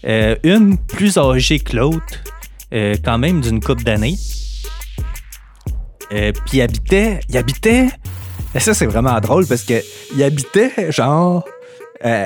Euh, 0.08 0.36
une 0.44 0.78
plus 0.78 1.18
âgée 1.18 1.60
que 1.60 1.76
l'autre, 1.76 2.24
euh, 2.74 2.96
quand 3.04 3.18
même 3.18 3.42
d'une 3.42 3.60
couple 3.60 3.84
d'années. 3.84 4.16
Euh, 6.12 6.32
puis 6.46 6.62
habitait, 6.62 7.20
il 7.30 7.38
habitait. 7.38 7.88
et 8.54 8.60
Ça, 8.60 8.74
c'est 8.74 8.86
vraiment 8.86 9.20
drôle 9.20 9.48
parce 9.48 9.64
que 9.64 9.82
il 10.16 10.24
habitait, 10.24 10.92
genre, 10.92 11.44
euh, 12.06 12.26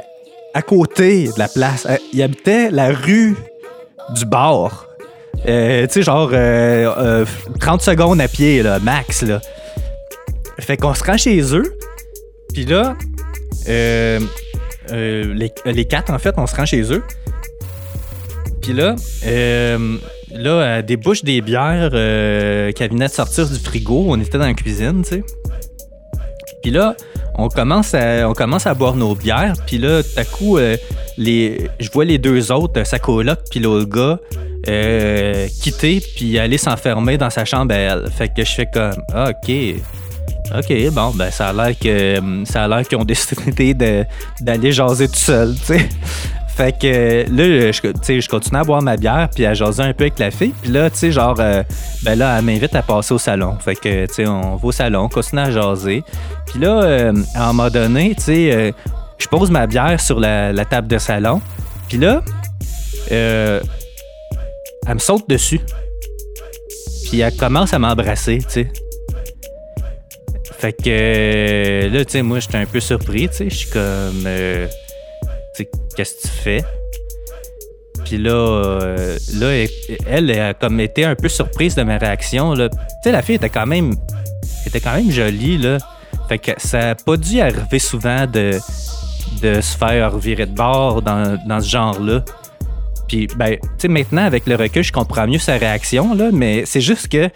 à 0.54 0.62
côté 0.62 1.28
de 1.28 1.40
la 1.40 1.48
place. 1.48 1.88
Il 2.12 2.22
habitait 2.22 2.70
la 2.72 2.92
rue 2.92 3.38
du 4.16 4.26
bar. 4.26 4.88
Euh, 5.48 5.88
tu 5.88 5.94
sais, 5.94 6.02
genre 6.04 6.30
euh, 6.34 6.94
euh, 6.98 7.26
30 7.60 7.82
secondes 7.82 8.20
à 8.20 8.28
pied, 8.28 8.62
là, 8.62 8.80
max. 8.80 9.22
Là. 9.22 9.40
Fait 10.60 10.76
qu'on 10.78 10.94
se 10.94 11.04
rend 11.04 11.18
chez 11.18 11.56
eux. 11.56 11.74
Puis 12.54 12.66
là, 12.66 12.98
les, 13.68 14.20
les 15.66 15.86
quatre, 15.86 16.12
en 16.12 16.20
fait, 16.20 16.34
on 16.38 16.48
se 16.48 16.56
rend 16.56 16.66
chez 16.66 16.92
eux. 16.92 17.04
Puis 18.70 18.78
là, 18.78 18.96
euh, 19.26 19.98
là, 20.32 20.62
elle 20.62 20.86
débouche 20.86 21.24
des 21.24 21.42
bières 21.42 21.90
euh, 21.92 22.72
qu'elle 22.72 22.96
de 22.96 23.08
sortir 23.08 23.50
du 23.50 23.58
frigo. 23.58 24.06
On 24.10 24.22
était 24.22 24.38
dans 24.38 24.46
la 24.46 24.54
cuisine, 24.54 25.02
tu 25.02 25.10
sais. 25.10 25.24
Puis 26.62 26.70
là, 26.70 26.96
on 27.34 27.50
commence 27.50 27.96
à, 27.96 28.30
on 28.30 28.34
commence 28.34 28.68
à 28.68 28.76
boire 28.76 28.96
nos 28.96 29.16
bières. 29.16 29.54
Puis 29.66 29.80
là, 29.80 30.04
tout 30.04 30.20
à 30.20 30.24
coup, 30.24 30.58
euh, 30.60 30.78
les, 31.18 31.68
je 31.80 31.90
vois 31.90 32.06
les 32.06 32.20
deux 32.20 32.52
autres, 32.52 32.82
euh, 32.82 32.84
sa 32.84 33.00
coloc 33.00 33.40
puis 33.50 33.60
l'autre 33.60 33.90
gars, 33.90 34.20
quitter 35.64 36.04
puis 36.16 36.38
aller 36.38 36.60
s'enfermer 36.60 37.18
dans 37.18 37.32
sa 37.32 37.46
chambre 37.46 37.74
à 37.74 37.78
elle. 37.78 38.08
Fait 38.16 38.32
que 38.32 38.46
je 38.46 38.52
fais 38.52 38.68
comme, 38.72 39.02
ok. 39.16 39.52
OK, 40.56 40.92
bon, 40.92 41.12
ben 41.16 41.32
ça 41.32 41.50
a 41.50 41.54
l'air 41.54 41.78
que 41.78 42.44
ça 42.46 42.66
a 42.66 42.68
l'air 42.68 42.88
qu'ils 42.88 43.00
ont 43.00 43.04
décidé 43.06 43.74
d'aller 43.74 44.72
jaser 44.72 45.08
tout 45.08 45.16
seul, 45.16 45.56
tu 45.56 45.74
sais. 45.74 45.90
Fait 46.60 46.78
que 46.78 47.24
là, 47.32 47.72
je, 47.72 48.20
je 48.20 48.28
continue 48.28 48.60
à 48.60 48.66
boire 48.66 48.82
ma 48.82 48.98
bière 48.98 49.30
puis 49.34 49.46
à 49.46 49.54
jaser 49.54 49.82
un 49.82 49.94
peu 49.94 50.04
avec 50.04 50.20
la 50.20 50.30
fille. 50.30 50.54
Puis 50.62 50.70
là, 50.70 50.90
tu 50.90 50.98
sais, 50.98 51.12
genre, 51.14 51.38
euh, 51.40 51.64
ben 52.04 52.20
là, 52.20 52.38
elle 52.38 52.44
m'invite 52.44 52.76
à 52.76 52.82
passer 52.82 53.14
au 53.14 53.18
salon. 53.18 53.58
Fait 53.60 53.76
que, 53.76 54.06
tu 54.08 54.14
sais, 54.14 54.28
on 54.28 54.58
va 54.58 54.68
au 54.68 54.72
salon, 54.74 55.04
on 55.04 55.08
continue 55.08 55.40
à 55.40 55.52
jaser. 55.52 56.04
Puis 56.48 56.60
là, 56.60 56.84
euh, 56.84 57.14
à 57.34 57.46
un 57.46 57.54
moment 57.54 57.70
donné, 57.70 58.14
tu 58.14 58.24
sais, 58.24 58.52
euh, 58.52 58.72
je 59.18 59.28
pose 59.28 59.50
ma 59.52 59.68
bière 59.68 60.02
sur 60.02 60.20
la, 60.20 60.52
la 60.52 60.66
table 60.66 60.90
de 60.90 60.98
salon. 60.98 61.40
Puis 61.88 61.98
là, 61.98 62.22
euh, 63.14 63.62
elle 64.86 64.96
me 64.96 65.00
saute 65.00 65.30
dessus. 65.30 65.62
Puis 67.08 67.22
elle 67.22 67.38
commence 67.38 67.74
à 67.74 67.80
m'embrasser, 67.80 68.40
tu 68.40 68.50
sais. 68.50 68.72
Fait 70.58 70.74
que 70.74 71.88
là, 71.88 72.04
tu 72.04 72.12
sais, 72.12 72.22
moi, 72.22 72.42
j'étais 72.42 72.58
un 72.58 72.66
peu 72.66 72.82
surpris, 72.82 73.30
tu 73.30 73.36
sais. 73.36 73.50
Je 73.50 73.56
suis 73.56 73.70
comme, 73.70 74.28
qu'est-ce 75.96 76.16
que 76.16 76.22
tu 76.22 76.28
fais? 76.28 76.64
Puis 78.06 78.18
là, 78.18 78.32
euh, 78.32 79.18
là, 79.36 79.66
elle, 80.08 80.32
a 80.32 80.54
comme 80.54 80.80
été 80.80 81.06
un 81.06 81.16
peu 81.16 81.30
surprise 81.30 81.76
de 81.76 81.84
ma 81.84 81.98
réaction. 81.98 82.56
Tu 82.56 82.70
sais, 83.04 83.12
la 83.12 83.22
fille 83.22 83.36
était 83.36 83.50
quand 83.50 83.66
même, 83.66 83.94
était 84.66 84.80
quand 84.80 84.96
même 84.96 85.12
jolie, 85.12 85.58
là. 85.58 85.78
Fait 86.28 86.38
que 86.40 86.52
ça 86.58 86.80
n'a 86.80 86.96
pas 86.96 87.18
dû 87.18 87.40
arriver 87.40 87.80
souvent 87.80 88.26
de, 88.26 88.60
de 89.42 89.62
se 89.62 89.78
faire 89.78 90.18
virer 90.18 90.46
de 90.46 90.56
bord 90.56 91.02
dans, 91.02 91.38
dans 91.48 91.60
ce 91.60 91.70
genre-là. 91.70 92.24
Puis, 93.08 93.28
ben, 93.36 93.58
tu 93.58 93.68
sais, 93.80 93.88
maintenant, 93.88 94.24
avec 94.24 94.46
le 94.46 94.56
recul, 94.56 94.84
je 94.84 94.92
comprends 94.92 95.28
mieux 95.28 95.40
sa 95.40 95.58
réaction, 95.58 96.14
là, 96.14 96.30
mais 96.32 96.64
c'est 96.66 96.82
juste 96.82 97.08
que 97.08 97.30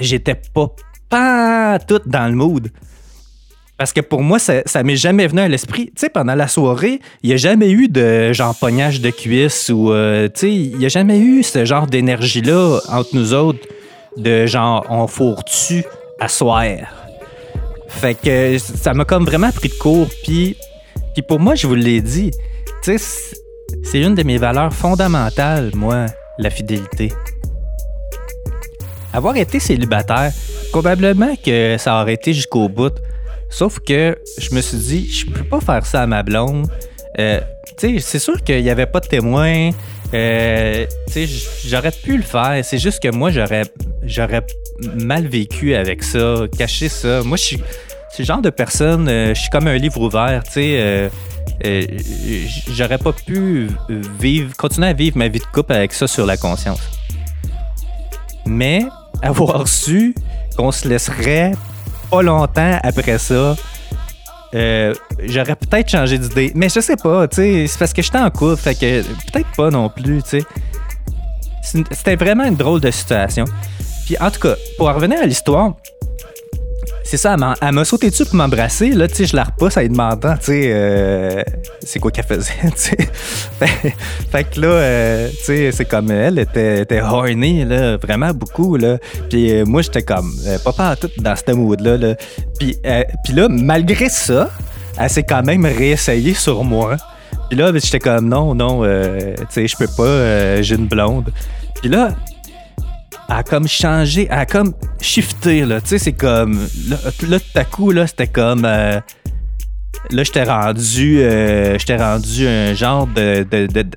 j'étais 0.00 0.34
pas, 0.34 0.68
pas 1.10 1.78
tout 1.78 2.00
dans 2.06 2.26
le 2.26 2.34
mood. 2.34 2.70
Parce 3.78 3.92
que 3.92 4.00
pour 4.00 4.22
moi, 4.22 4.38
ça, 4.38 4.62
ça 4.66 4.82
m'est 4.82 4.96
jamais 4.96 5.26
venu 5.26 5.40
à 5.40 5.48
l'esprit. 5.48 5.86
Tu 5.86 5.92
sais, 5.96 6.08
pendant 6.08 6.34
la 6.34 6.46
soirée, 6.46 7.00
il 7.22 7.28
n'y 7.28 7.34
a 7.34 7.36
jamais 7.36 7.70
eu 7.70 7.88
de 7.88 8.32
genre 8.32 8.54
pognage 8.58 9.00
de 9.00 9.10
cuisse 9.10 9.70
ou, 9.70 9.92
euh, 9.92 10.28
tu 10.28 10.40
sais, 10.40 10.52
il 10.54 10.78
n'y 10.78 10.86
a 10.86 10.88
jamais 10.88 11.18
eu 11.18 11.42
ce 11.42 11.64
genre 11.64 11.86
d'énergie-là 11.86 12.78
entre 12.90 13.08
nous 13.14 13.34
autres, 13.34 13.66
de 14.16 14.46
genre, 14.46 14.86
on 14.88 15.06
fourre-tu 15.06 15.84
à 16.20 16.28
soir. 16.28 16.64
Fait 17.88 18.14
que 18.14 18.56
ça 18.58 18.94
m'a 18.94 19.04
comme 19.04 19.24
vraiment 19.24 19.50
pris 19.50 19.68
de 19.68 19.74
court. 19.74 20.08
Puis, 20.22 20.56
puis 21.14 21.22
pour 21.22 21.40
moi, 21.40 21.54
je 21.56 21.66
vous 21.66 21.74
l'ai 21.74 22.00
dit, 22.00 22.30
tu 22.30 22.38
sais, 22.82 22.98
c'est- 22.98 23.36
c'est 23.84 24.00
une 24.00 24.14
de 24.14 24.22
mes 24.22 24.36
valeurs 24.38 24.72
fondamentales, 24.72 25.70
moi, 25.74 26.06
la 26.38 26.50
fidélité. 26.50 27.10
Avoir 29.12 29.36
été 29.36 29.58
célibataire, 29.60 30.32
probablement 30.70 31.34
que 31.44 31.76
ça 31.78 32.00
aurait 32.00 32.14
été 32.14 32.32
jusqu'au 32.32 32.68
bout. 32.68 32.92
Sauf 33.52 33.80
que 33.80 34.18
je 34.38 34.54
me 34.54 34.62
suis 34.62 34.78
dit, 34.78 35.12
je 35.12 35.26
peux 35.26 35.44
pas 35.44 35.60
faire 35.60 35.84
ça 35.84 36.02
à 36.02 36.06
ma 36.06 36.22
blonde. 36.22 36.66
Euh, 37.18 37.38
c'est 37.76 38.18
sûr 38.18 38.42
qu'il 38.42 38.62
n'y 38.62 38.70
avait 38.70 38.86
pas 38.86 39.00
de 39.00 39.06
témoin. 39.06 39.70
Euh, 40.14 40.86
j'aurais 41.66 41.90
pu 41.90 42.16
le 42.16 42.22
faire. 42.22 42.64
C'est 42.64 42.78
juste 42.78 43.02
que 43.02 43.14
moi, 43.14 43.30
j'aurais, 43.30 43.64
mal 44.94 45.26
vécu 45.26 45.74
avec 45.74 46.02
ça, 46.02 46.46
caché 46.56 46.88
ça. 46.88 47.22
Moi, 47.22 47.36
je 47.36 47.42
suis, 47.42 47.62
le 48.18 48.24
genre 48.24 48.40
de 48.40 48.48
personne, 48.48 49.06
euh, 49.10 49.34
je 49.34 49.40
suis 49.40 49.50
comme 49.50 49.66
un 49.66 49.76
livre 49.76 50.00
ouvert, 50.00 50.42
j'aurais 52.74 52.98
pas 52.98 53.12
pu 53.12 53.68
vivre, 54.18 54.56
continuer 54.56 54.88
à 54.88 54.92
vivre 54.94 55.18
ma 55.18 55.28
vie 55.28 55.40
de 55.40 55.44
couple 55.52 55.74
avec 55.74 55.92
ça 55.92 56.06
sur 56.06 56.24
la 56.24 56.38
conscience. 56.38 56.80
Mais 58.46 58.86
avoir 59.20 59.68
su 59.68 60.14
qu'on 60.56 60.72
se 60.72 60.88
laisserait 60.88 61.52
pas 62.12 62.22
longtemps 62.22 62.78
après 62.82 63.16
ça, 63.16 63.56
euh, 64.54 64.94
j'aurais 65.24 65.56
peut-être 65.56 65.88
changé 65.88 66.18
d'idée. 66.18 66.52
Mais 66.54 66.68
je 66.68 66.80
sais 66.80 66.96
pas, 66.96 67.26
tu 67.26 67.36
sais, 67.36 67.66
c'est 67.66 67.78
parce 67.78 67.94
que 67.94 68.02
j'étais 68.02 68.18
en 68.18 68.30
couple, 68.30 68.56
fait 68.56 68.74
que 68.74 69.02
peut-être 69.32 69.48
pas 69.56 69.70
non 69.70 69.88
plus, 69.88 70.22
tu 70.22 70.40
sais. 70.40 70.44
C'était 71.62 72.16
vraiment 72.16 72.44
une 72.44 72.56
drôle 72.56 72.80
de 72.80 72.90
situation. 72.90 73.46
Puis 74.04 74.16
en 74.20 74.30
tout 74.30 74.40
cas, 74.40 74.56
pour 74.76 74.88
en 74.88 74.92
revenir 74.92 75.20
à 75.22 75.26
l'histoire, 75.26 75.74
c'est 77.04 77.16
ça, 77.16 77.34
elle 77.60 77.74
m'a- 77.74 77.84
sauté 77.84 78.10
dessus 78.10 78.24
pour 78.24 78.36
m'embrasser. 78.36 78.90
Là, 78.90 79.08
tu 79.08 79.14
sais, 79.16 79.26
je 79.26 79.36
la 79.36 79.44
repousse 79.44 79.76
en 79.76 79.80
lui 79.80 79.88
demandant, 79.88 80.34
tu 80.36 80.44
sais, 80.46 80.62
euh, 80.72 81.42
c'est 81.82 81.98
quoi 81.98 82.10
qu'elle 82.10 82.24
faisait. 82.24 82.52
Fait, 84.30 84.44
que 84.44 84.60
là, 84.60 84.68
euh, 84.68 85.28
tu 85.30 85.36
sais, 85.44 85.72
c'est 85.72 85.84
comme 85.84 86.10
elle 86.10 86.38
était, 86.38 86.82
était 86.82 87.00
horny, 87.00 87.64
là, 87.64 87.96
vraiment 87.96 88.32
beaucoup, 88.32 88.76
là. 88.76 88.98
Puis 89.28 89.52
euh, 89.52 89.64
moi, 89.66 89.82
j'étais 89.82 90.02
comme, 90.02 90.32
euh, 90.46 90.58
pas 90.58 90.72
pas 90.72 90.96
tout 90.96 91.10
dans 91.18 91.34
ce 91.36 91.52
mood-là, 91.52 91.96
là. 91.96 92.14
Puis, 92.58 92.76
euh, 92.86 93.02
puis 93.24 93.32
là, 93.32 93.48
malgré 93.48 94.08
ça, 94.08 94.50
elle 94.98 95.10
s'est 95.10 95.22
quand 95.24 95.42
même 95.42 95.64
réessayée 95.66 96.34
sur 96.34 96.64
moi. 96.64 96.96
Puis 97.50 97.58
là, 97.58 97.70
j'étais 97.74 97.98
comme, 97.98 98.28
non, 98.28 98.54
non, 98.54 98.82
tu 98.84 99.44
sais, 99.50 99.66
je 99.66 99.76
peux 99.76 99.88
pas, 99.96 100.62
j'ai 100.62 100.76
une 100.76 100.86
blonde. 100.86 101.30
Puis 101.80 101.90
là, 101.90 102.10
a 103.38 103.42
comme 103.42 103.66
changé, 103.66 104.28
a 104.30 104.46
comme 104.46 104.74
shifté, 105.00 105.64
là. 105.64 105.80
Tu 105.80 105.88
sais, 105.88 105.98
c'est 105.98 106.12
comme. 106.12 106.66
Là, 106.88 107.38
tout 107.38 107.58
à 107.58 107.64
coup, 107.64 107.90
là, 107.90 108.06
c'était 108.06 108.26
comme. 108.26 108.64
euh, 108.64 109.00
là, 110.10 110.22
j'étais 110.22 110.44
rendu, 110.44 111.20
euh, 111.20 111.78
j'étais 111.78 111.96
rendu 111.96 112.46
un 112.46 112.74
genre 112.74 113.06
de, 113.06 113.46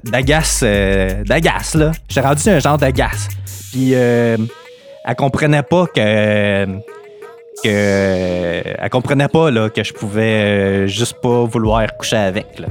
d'agace, 0.04 0.62
euh, 0.64 1.24
d'agace, 1.24 1.76
là. 1.76 1.92
J'étais 2.08 2.26
rendu 2.26 2.50
un 2.50 2.60
genre 2.60 2.78
d'agace. 2.78 3.28
Puis, 3.72 3.92
elle 3.92 4.48
comprenait 5.18 5.64
pas 5.64 5.86
que, 5.88 6.66
que, 7.64 7.68
elle 7.68 8.90
comprenait 8.90 9.28
pas, 9.28 9.52
là, 9.52 9.70
que 9.70 9.84
je 9.84 9.94
pouvais 9.94 10.88
juste 10.88 11.18
pas 11.22 11.44
vouloir 11.44 11.86
coucher 11.98 12.18
avec, 12.18 12.60
là. 12.60 12.68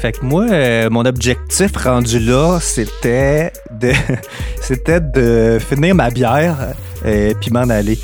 Fait 0.00 0.12
que 0.12 0.24
moi, 0.24 0.46
euh, 0.50 0.88
mon 0.90 1.04
objectif 1.04 1.76
rendu 1.76 2.18
là, 2.20 2.58
c'était 2.60 3.52
de, 3.70 3.92
c'était 4.62 5.00
de 5.00 5.58
finir 5.60 5.94
ma 5.94 6.08
bière 6.10 6.56
et 7.04 7.34
puis 7.40 7.50
m'en 7.50 7.68
aller. 7.68 7.98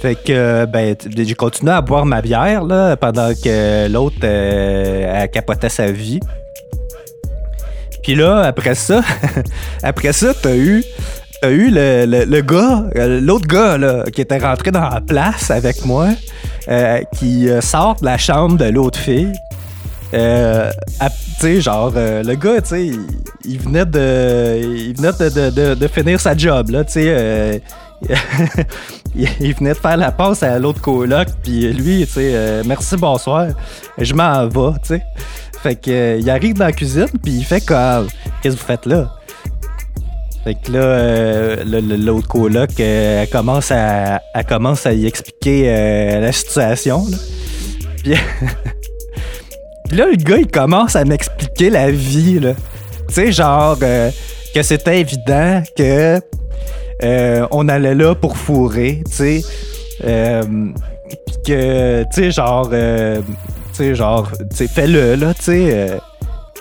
Fait 0.00 0.14
que 0.14 0.30
euh, 0.32 0.66
ben, 0.66 0.94
j'ai 1.16 1.34
continué 1.34 1.72
à 1.72 1.80
boire 1.80 2.06
ma 2.06 2.22
bière 2.22 2.62
là, 2.64 2.96
pendant 2.96 3.30
que 3.34 3.88
l'autre 3.88 4.16
euh, 4.22 5.26
capotait 5.26 5.68
sa 5.68 5.90
vie. 5.90 6.20
Puis 8.04 8.14
là, 8.14 8.42
après 8.42 8.74
ça, 8.76 9.00
après 9.82 10.12
ça, 10.12 10.32
t'as 10.40 10.54
eu, 10.54 10.84
t'as 11.40 11.50
eu 11.50 11.70
le, 11.70 12.24
le- 12.24 12.40
gars, 12.42 12.84
euh, 12.96 13.20
l'autre 13.20 13.46
gars 13.46 13.78
là, 13.78 14.04
qui 14.12 14.20
était 14.20 14.38
rentré 14.38 14.70
dans 14.70 14.88
la 14.88 15.00
place 15.00 15.50
avec 15.50 15.84
moi, 15.84 16.08
euh, 16.68 17.00
qui 17.16 17.48
euh, 17.48 17.60
sort 17.60 17.96
de 18.00 18.04
la 18.04 18.18
chambre 18.18 18.56
de 18.58 18.66
l'autre 18.66 18.98
fille. 18.98 19.32
Euh, 20.14 20.70
tu 21.40 21.60
genre, 21.60 21.92
euh, 21.96 22.22
le 22.22 22.34
gars, 22.34 22.60
tu 22.60 22.68
sais, 22.68 22.90
il, 23.44 23.58
venait 23.58 23.86
de, 23.86 24.60
il 24.62 24.94
venait 24.96 25.12
de, 25.12 25.50
de- 25.50 25.74
de- 25.74 25.88
finir 25.88 26.20
sa 26.20 26.36
job, 26.36 26.70
là, 26.70 26.84
tu 26.84 26.92
sais. 26.92 27.04
euh, 27.06 27.58
il, 29.14 29.54
venait 29.54 29.70
de 29.72 29.78
faire 29.78 29.96
la 29.96 30.12
passe 30.12 30.42
à 30.42 30.58
l'autre 30.58 30.80
coloc, 30.80 31.28
puis 31.42 31.72
lui, 31.72 32.04
tu 32.06 32.12
sais, 32.12 32.32
euh, 32.34 32.62
merci, 32.66 32.96
bonsoir, 32.96 33.48
je 33.98 34.12
m'en 34.14 34.46
vais, 34.48 34.78
tu 34.82 34.88
sais. 34.88 35.02
Fait 35.62 35.76
que, 35.76 36.18
il 36.18 36.28
arrive 36.28 36.54
dans 36.56 36.66
la 36.66 36.72
cuisine, 36.72 37.06
puis 37.22 37.32
il 37.32 37.44
fait 37.44 37.64
comme, 37.64 38.08
qu'est-ce 38.42 38.56
que 38.56 38.60
vous 38.60 38.66
faites 38.66 38.86
là? 38.86 39.10
Fait 40.44 40.56
que 40.56 40.72
là, 40.72 41.64
l'autre 41.96 42.26
coloc, 42.26 42.78
elle, 42.80 43.28
commence 43.30 43.70
à, 43.70 44.20
elle 44.34 44.44
commence 44.44 44.84
à 44.86 44.92
y 44.92 45.06
expliquer 45.06 46.18
la 46.20 46.32
situation, 46.32 47.06
là. 47.08 47.16
Puis 48.02 48.14
Là, 49.92 50.06
le 50.06 50.16
gars, 50.16 50.38
il 50.38 50.46
commence 50.46 50.96
à 50.96 51.04
m'expliquer 51.04 51.68
la 51.68 51.90
vie, 51.90 52.40
là. 52.40 52.54
Tu 53.08 53.14
sais, 53.14 53.30
genre, 53.30 53.76
euh, 53.82 54.10
que 54.54 54.62
c'était 54.62 55.00
évident 55.00 55.62
que 55.76 56.18
euh, 57.04 57.46
on 57.50 57.68
allait 57.68 57.94
là 57.94 58.14
pour 58.14 58.38
fourrer, 58.38 59.02
tu 59.06 59.12
sais. 59.12 59.42
Euh, 60.04 60.42
que, 61.46 62.04
tu 62.04 62.08
sais, 62.10 62.30
genre, 62.30 62.70
tu 62.70 62.76
sais, 63.74 63.94
genre, 63.94 64.30
tu 64.56 64.66
fais-le, 64.66 65.14
là, 65.16 65.34
tu 65.34 65.42
sais. 65.42 65.98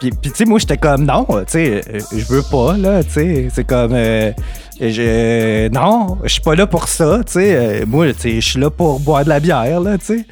Puis, 0.01 0.11
tu 0.21 0.31
sais, 0.35 0.43
moi, 0.43 0.59
j'étais 0.59 0.77
comme, 0.77 1.05
non, 1.05 1.25
tu 1.25 1.43
sais, 1.47 1.81
je 2.13 2.25
veux 2.25 2.43
pas, 2.43 2.75
là, 2.75 3.01
tu 3.01 3.11
sais. 3.11 3.47
C'est 3.53 3.63
comme, 3.63 3.93
je, 3.93 5.69
non, 5.69 6.17
je 6.23 6.33
suis 6.33 6.41
pas 6.41 6.55
là 6.55 6.67
pour 6.67 6.89
ça, 6.89 7.21
tu 7.25 7.33
sais. 7.33 7.85
Moi, 7.85 8.11
tu 8.11 8.41
je 8.41 8.45
suis 8.45 8.59
là 8.59 8.69
pour 8.69 8.99
boire 8.99 9.23
de 9.23 9.29
la 9.29 9.39
bière, 9.39 9.79
là, 9.79 9.97
tu 9.97 10.05
sais. 10.05 10.25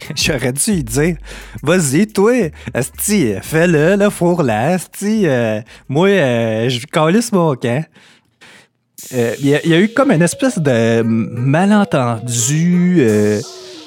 J'aurais 0.16 0.52
dû 0.52 0.72
lui 0.72 0.84
dire, 0.84 1.16
vas-y, 1.62 2.06
toi, 2.06 2.32
Asti, 2.74 3.34
fais-le, 3.42 3.96
là, 3.96 4.10
fourre-la, 4.10 4.74
Asti. 4.74 5.22
euh, 5.26 5.60
moi, 5.88 6.08
euh, 6.08 6.68
je 6.68 6.86
calisse 6.86 7.32
mon 7.32 7.54
camp. 7.54 7.84
Euh, 9.14 9.34
Il 9.40 9.46
y, 9.46 9.68
y 9.68 9.74
a 9.74 9.80
eu 9.80 9.88
comme 9.88 10.12
une 10.12 10.22
espèce 10.22 10.58
de 10.58 11.02
malentendu. 11.02 13.02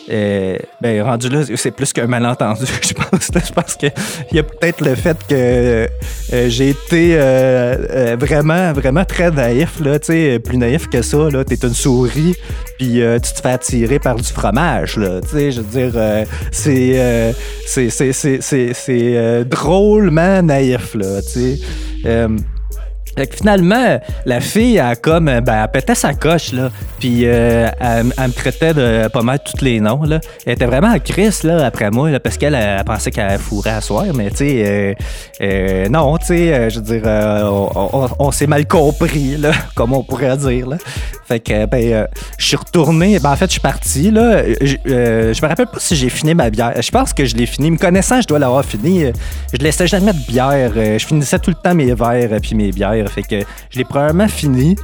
Euh, 0.10 0.34
euh, 0.44 0.58
ben, 0.82 1.02
rendu 1.02 1.30
là, 1.30 1.42
c'est 1.56 1.72
plus 1.72 1.94
qu'un 1.94 2.08
malentendu, 2.08 2.66
je 2.82 2.94
pense. 2.94 3.30
Je 3.34 3.52
pense 3.52 3.76
qu'il 3.76 3.92
y 4.32 4.40
a 4.40 4.44
peut-être 4.44 4.82
le 4.82 4.96
fait 4.96 5.18
que 5.28 5.88
euh, 6.34 6.50
j'ai 6.50 6.70
été 6.70 7.16
euh, 7.16 7.78
euh, 7.90 8.18
vraiment, 8.20 8.74
vraiment 8.74 9.06
très 9.06 9.32
naïf, 9.32 9.80
là, 9.80 10.00
tu 10.00 10.40
plus 10.40 10.58
naïf 10.58 10.90
que 10.90 11.02
ça, 11.02 11.30
là. 11.30 11.44
T'es 11.44 11.56
une 11.56 11.74
souris, 11.74 12.36
puis 12.78 13.02
euh, 13.02 13.20
tu 13.20 13.34
te 13.34 13.42
fais 13.42 13.52
attirer 13.52 14.00
par 14.00 14.16
du 14.16 14.24
fromage, 14.24 14.98
là. 14.98 15.22
Tu 15.22 15.30
sais, 15.30 15.52
je 15.52 15.62
veux 15.62 15.82
dire, 15.82 15.94
euh, 15.96 16.26
c'est, 16.52 16.94
euh, 16.96 17.34
c'est, 17.66 17.90
c'est, 17.90 18.42
c'est, 18.42 18.74
euh, 18.92 19.44
drôlement 19.44 20.42
naïf, 20.42 20.96
là, 20.96 21.22
tu 21.22 21.58
sais. 22.04 22.28
Fait 23.16 23.28
que 23.28 23.36
finalement, 23.36 24.00
la 24.26 24.40
fille, 24.40 24.80
a 24.80 24.96
comme, 24.96 25.28
euh, 25.28 25.42
ben, 25.42 25.64
elle 25.64 25.72
pétait 25.72 25.96
sa 25.96 26.14
coche, 26.14 26.52
là. 26.52 26.72
Puis 27.04 27.24
euh, 27.26 27.68
elle, 27.82 28.06
me 28.06 28.32
traitait 28.32 28.74
de 28.74 29.10
pas 29.10 29.22
mal 29.22 29.38
tous 29.44 29.62
les 29.62 29.82
noms, 29.82 30.04
là. 30.04 30.22
Elle 30.46 30.54
était 30.54 30.66
vraiment 30.66 30.88
en 30.88 31.00
crise, 31.00 31.44
là, 31.44 31.66
après 31.66 31.92
moi, 31.92 32.10
là, 32.10 32.22
parce 32.22 32.38
qu'elle 32.38 32.56
elle 32.56 32.82
pensait 32.86 33.12
qu'elle 33.12 33.38
fourrait 33.40 33.72
à 33.72 33.82
soir, 33.82 34.06
mais 34.16 34.30
tu 34.30 34.38
sais, 34.38 34.64
euh, 34.66 34.94
euh, 35.42 35.90
non, 35.90 36.18
tu 36.18 36.28
sais, 36.28 36.70
je 36.70 36.80
veux 36.80 36.86
dire, 36.86 37.04
on, 37.06 38.32
s'est 38.32 38.48
mal 38.48 38.66
compris, 38.66 39.36
là, 39.36 39.52
comme 39.76 39.92
on 39.92 40.02
pourrait 40.02 40.38
dire, 40.38 40.70
là. 40.70 40.78
Fait 41.28 41.40
que, 41.42 41.66
ben, 41.66 42.08
je 42.38 42.46
suis 42.46 42.56
retourné, 42.56 43.20
ben, 43.20 43.32
en 43.32 43.36
fait, 43.36 43.48
je 43.48 43.52
suis 43.52 43.62
parti, 43.62 44.10
là. 44.10 44.42
Je, 44.62 45.42
me 45.42 45.48
rappelle 45.48 45.68
pas 45.68 45.80
si 45.80 45.98
j'ai 45.98 46.10
fini 46.10 46.34
ma 46.34 46.50
bière. 46.50 46.82
Je 46.82 46.92
pense 46.92 47.14
que 47.14 47.26
je 47.26 47.36
l'ai 47.36 47.46
fini. 47.46 47.70
Me 47.72 47.78
connaissant, 47.78 48.22
je 48.22 48.28
dois 48.28 48.40
l'avoir 48.40 48.64
fini. 48.64 49.06
Je 49.52 49.58
laissais 49.62 49.88
jamais 49.88 50.14
de 50.14 50.26
bière. 50.26 50.72
Je 50.74 51.06
finissais 51.06 51.40
tout 51.40 51.50
le 51.50 51.56
temps 51.56 51.76
mes 51.76 51.94
verres 51.94 52.40
puis 52.42 52.56
mes 52.56 52.72
bières. 52.72 53.03
Fait 53.08 53.24
que 53.24 53.40
je 53.70 53.78
l'ai 53.78 53.86
probablement 53.86 54.28
fini. 54.28 54.76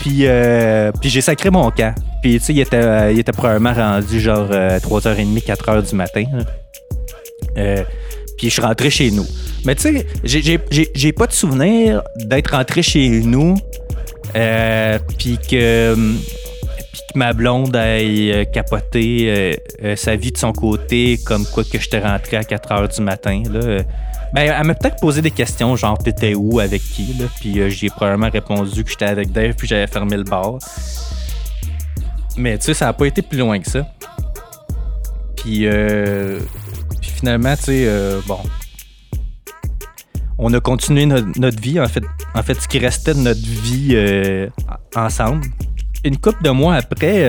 Puis, 0.00 0.20
euh, 0.26 0.92
puis 1.00 1.08
j'ai 1.10 1.20
sacré 1.20 1.50
mon 1.50 1.70
camp. 1.70 1.94
Puis, 2.22 2.38
tu 2.38 2.44
sais, 2.44 2.52
il 2.52 2.60
était, 2.60 2.76
euh, 2.76 3.12
il 3.12 3.18
était 3.18 3.32
probablement 3.32 3.72
rendu 3.72 4.20
genre 4.20 4.48
euh, 4.50 4.78
3h30, 4.78 5.42
4h 5.42 5.88
du 5.88 5.94
matin. 5.94 6.24
Euh, 7.56 7.82
puis 8.36 8.48
je 8.48 8.52
suis 8.52 8.62
rentré 8.62 8.90
chez 8.90 9.10
nous. 9.10 9.26
Mais 9.64 9.74
tu 9.74 9.82
sais, 9.82 10.06
j'ai- 10.94 11.12
pas 11.12 11.26
de 11.26 11.32
souvenir 11.32 12.02
d'être 12.16 12.54
rentré 12.54 12.82
chez 12.82 13.08
nous. 13.08 13.54
Puis 15.18 15.38
que, 15.50 15.96
ma 17.14 17.32
blonde 17.32 17.74
ait 17.74 18.46
capoté 18.52 19.58
sa 19.96 20.14
vie 20.16 20.32
de 20.32 20.38
son 20.38 20.52
côté, 20.52 21.18
comme 21.24 21.46
quoi 21.46 21.64
que 21.64 21.80
j'étais 21.80 22.00
rentré 22.00 22.36
à 22.36 22.44
4 22.44 22.72
heures 22.72 22.88
du 22.88 23.00
matin. 23.00 23.42
Là. 23.50 23.82
Ben, 24.32 24.52
elle 24.58 24.66
m'a 24.66 24.74
peut-être 24.74 24.96
posé 25.00 25.22
des 25.22 25.30
questions, 25.30 25.76
genre 25.76 25.96
t'étais 25.96 26.34
où, 26.34 26.60
avec 26.60 26.82
qui, 26.82 27.14
là, 27.18 27.26
puis 27.40 27.58
euh, 27.60 27.68
j'ai 27.70 27.88
probablement 27.88 28.28
répondu 28.30 28.84
que 28.84 28.90
j'étais 28.90 29.06
avec 29.06 29.32
Dave, 29.32 29.54
puis 29.56 29.66
j'avais 29.66 29.86
fermé 29.86 30.16
le 30.16 30.24
bar. 30.24 30.58
Mais 32.36 32.58
tu 32.58 32.66
sais, 32.66 32.74
ça 32.74 32.88
a 32.88 32.92
pas 32.92 33.06
été 33.06 33.22
plus 33.22 33.38
loin 33.38 33.58
que 33.58 33.70
ça. 33.70 33.86
Puis, 35.36 35.66
euh, 35.66 36.40
puis 37.00 37.10
finalement, 37.10 37.56
tu 37.56 37.62
sais, 37.64 37.84
euh, 37.86 38.20
bon, 38.26 38.40
on 40.38 40.52
a 40.52 40.60
continué 40.60 41.06
no- 41.06 41.22
notre 41.36 41.60
vie, 41.62 41.80
en 41.80 41.88
fait, 41.88 42.04
en 42.34 42.42
fait, 42.42 42.60
ce 42.60 42.68
qui 42.68 42.78
restait 42.78 43.14
de 43.14 43.20
notre 43.20 43.40
vie 43.40 43.92
euh, 43.94 44.48
ensemble. 44.94 45.46
Une 46.04 46.18
couple 46.18 46.42
de 46.44 46.50
mois 46.50 46.74
après, 46.76 47.22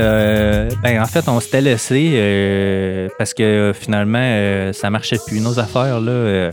ben 0.83 1.01
en 1.01 1.05
fait, 1.05 1.27
on 1.29 1.39
s'était 1.39 1.61
laissé 1.61 3.09
parce 3.17 3.33
que 3.33 3.71
finalement, 3.73 4.71
ça 4.73 4.91
marchait 4.91 5.17
plus 5.25 5.39
nos 5.39 5.57
affaires 5.57 5.99
là. 5.99 6.51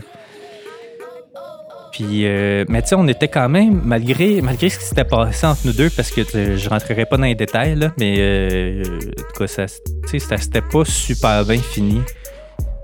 Euh. 2.03 2.65
Mais 2.67 2.81
tu 2.81 2.89
sais, 2.89 2.95
on 2.95 3.07
était 3.07 3.27
quand 3.27 3.47
même, 3.47 3.81
malgré, 3.85 4.41
malgré 4.41 4.69
ce 4.69 4.79
qui 4.79 4.85
s'était 4.85 5.03
passé 5.05 5.45
entre 5.45 5.61
nous 5.65 5.73
deux, 5.73 5.89
parce 5.89 6.11
que 6.11 6.21
je 6.57 6.69
rentrerai 6.69 7.05
pas 7.05 7.17
dans 7.17 7.23
les 7.25 7.35
détails, 7.35 7.75
là, 7.75 7.93
mais 7.97 8.15
euh, 8.17 8.83
en 8.85 9.21
tout 9.33 9.39
cas, 9.39 9.47
ça, 9.47 9.65
ça 9.67 10.37
s'était 10.37 10.61
pas 10.61 10.83
super 10.85 11.45
bien 11.45 11.57
fini. 11.61 12.01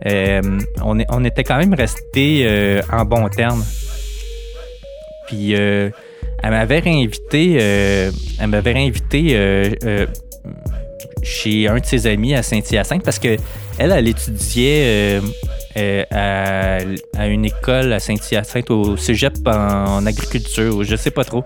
Euh, 0.07 0.41
on, 0.83 0.97
est- 0.99 1.05
on 1.09 1.23
était 1.25 1.43
quand 1.43 1.57
même 1.57 1.73
restés 1.73 2.81
en 2.91 3.03
bons 3.05 3.27
termes. 3.29 3.63
Puis 5.27 5.51
elle 5.53 5.91
m'avait 6.43 6.79
réinvité, 6.79 7.53
elle 8.39 8.47
m'avait 8.47 8.91
chez 11.23 11.67
un 11.67 11.77
de 11.77 11.85
ses 11.85 12.07
amis 12.07 12.33
à 12.33 12.41
Saint-Hyacinthe 12.43 13.03
parce 13.03 13.19
que 13.19 13.37
elle, 13.77 13.91
elle 13.91 14.07
étudiait 14.07 15.19
à, 15.75 16.79
une 17.27 17.45
école 17.45 17.93
à 17.93 17.99
Saint-Hyacinthe 17.99 18.71
au 18.71 18.97
cégep 18.97 19.35
en, 19.45 20.05
agriculture, 20.05 20.83
je 20.83 20.95
sais 20.95 21.11
pas 21.11 21.23
trop. 21.23 21.43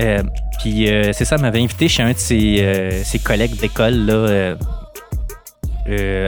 Euh, 0.00 0.22
puis 0.60 0.90
euh, 0.90 1.12
c'est 1.12 1.24
ça, 1.24 1.36
m'avait 1.36 1.60
invité 1.60 1.88
chez 1.88 2.02
un 2.02 2.12
de 2.12 2.18
ses, 2.18 2.56
euh, 2.60 3.02
collègues 3.24 3.56
d'école 3.58 4.06
là. 4.06 4.56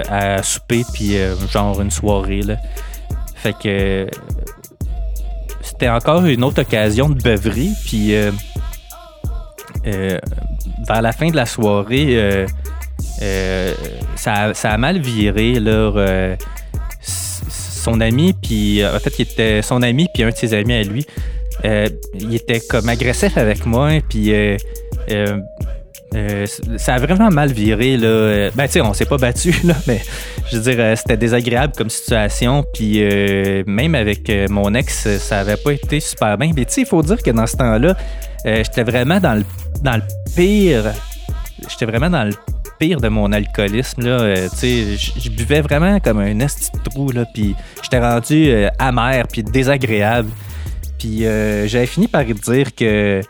à 0.09 0.43
souper, 0.43 0.83
puis 0.93 1.17
genre 1.51 1.81
une 1.81 1.91
soirée. 1.91 2.43
Là. 2.43 2.57
Fait 3.37 3.55
que 3.55 4.07
c'était 5.63 5.89
encore 5.89 6.25
une 6.25 6.45
autre 6.45 6.63
occasion 6.63 7.09
de 7.09 7.21
beuverie, 7.23 7.73
puis 7.87 8.15
vers 9.85 11.03
la 11.03 11.13
fin 11.13 11.29
de 11.29 11.37
la 11.37 11.47
soirée, 11.47 12.47
ça, 14.17 14.35
a- 14.35 14.55
ça 14.55 14.71
a 14.71 14.77
mal 14.77 15.01
viré. 15.01 15.55
Là, 15.61 16.37
son 17.83 18.01
ami, 18.01 18.33
puis 18.33 18.85
en 18.85 18.99
fait, 18.99 19.19
il 19.19 19.23
était 19.23 19.63
son 19.63 19.83
ami, 19.83 20.09
puis 20.13 20.23
un 20.23 20.31
de 20.31 20.37
ses 20.37 20.55
amis 20.55 20.75
à 20.75 20.83
lui, 20.83 21.07
euh, 21.65 21.89
il 22.15 22.35
était 22.35 22.61
comme 22.61 22.89
agressif 22.89 23.37
avec 23.37 23.67
moi, 23.67 23.91
puis 24.09 24.33
euh, 24.33 24.57
euh, 25.11 25.39
Euh, 26.15 26.47
ça 26.77 26.95
a 26.95 26.99
vraiment 26.99 27.31
mal 27.31 27.53
viré. 27.53 27.97
Là. 27.97 28.07
Euh, 28.07 28.51
Ben, 28.55 28.67
tu 28.67 28.73
sais, 28.73 28.81
on 28.83 28.93
s'est 28.93 29.07
pas 29.07 29.17
battu, 29.17 29.55
là, 29.65 29.75
mais 29.87 30.01
je 30.51 30.57
veux 30.59 30.63
dire, 30.63 30.77
euh, 30.79 30.95
c'était 30.95 31.17
désagréable 31.17 31.73
comme 31.75 31.89
situation. 31.89 32.65
Puis 32.75 33.03
euh, 33.03 33.63
même 33.67 33.95
avec 33.95 34.29
euh, 34.29 34.47
mon 34.51 34.75
ex, 34.75 35.07
euh, 35.07 35.19
ça 35.19 35.39
avait 35.39 35.57
pas 35.57 35.73
été 35.73 36.01
super 36.01 36.37
bien. 36.37 36.51
Mais 36.55 36.67
tu 36.67 36.73
sais, 36.75 36.81
il 36.83 36.87
faut 36.87 37.03
dire 37.03 37.23
que 37.23 37.31
dans 37.31 37.47
ce 37.47 37.57
temps-là, 37.57 37.97
euh, 38.45 38.63
j'étais 38.63 38.83
vraiment 38.83 39.21
dans 39.21 39.35
le, 39.35 39.45
dans 39.81 39.97
le 39.97 40.03
pire. 40.37 40.93
J'étais 41.69 41.85
vraiment 41.87 42.11
dans 42.11 42.25
le 42.25 42.33
pire 42.79 43.01
de 43.01 43.09
mon 43.09 43.33
alcoolisme. 43.33 44.03
Là. 44.03 44.21
Euh, 44.21 44.49
je- 44.63 45.31
buvais 45.31 45.61
vraiment 45.61 45.99
comme 46.01 46.19
un 46.19 46.39
esti 46.41 46.71
de 46.73 46.91
trou. 46.91 47.11
Puis 47.35 47.55
j'étais 47.83 47.99
rendu 48.01 48.51
euh, 48.51 48.69
amer 48.79 49.27
puis 49.31 49.43
désagréable. 49.43 50.31
Puis 50.99 51.27
euh, 51.27 51.67
j'avais 51.67 51.87
fini 51.87 52.09
par 52.09 52.25
dire 52.25 52.75
que 52.75 53.21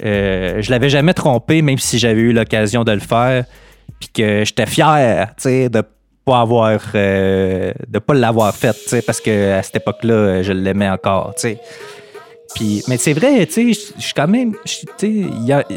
je 0.00 0.70
l'avais 0.70 0.90
jamais 0.90 1.14
trompé, 1.14 1.62
même 1.62 1.78
si 1.78 1.98
j'avais 1.98 2.20
eu 2.20 2.32
l'occasion 2.32 2.84
de 2.84 2.92
le 2.92 3.00
faire. 3.00 3.44
Puis 4.00 4.10
que 4.12 4.44
j'étais 4.44 4.66
fier, 4.66 5.28
de 5.44 5.82
pas 6.24 6.40
avoir, 6.40 6.80
de 6.92 7.98
pas 7.98 8.14
l'avoir 8.14 8.54
fait, 8.54 8.76
parce 9.06 9.20
que 9.20 9.52
à 9.58 9.62
cette 9.62 9.76
époque-là, 9.76 10.42
je 10.42 10.52
l'aimais 10.52 10.90
encore. 10.90 11.32
Mais 12.88 12.96
c'est 12.96 13.12
vrai, 13.12 13.44
tu 13.46 13.52
sais, 13.52 13.72
je- 13.96 14.00
suis 14.02 14.12
quand 14.14 14.28
même, 14.28 14.54
je 14.64 14.70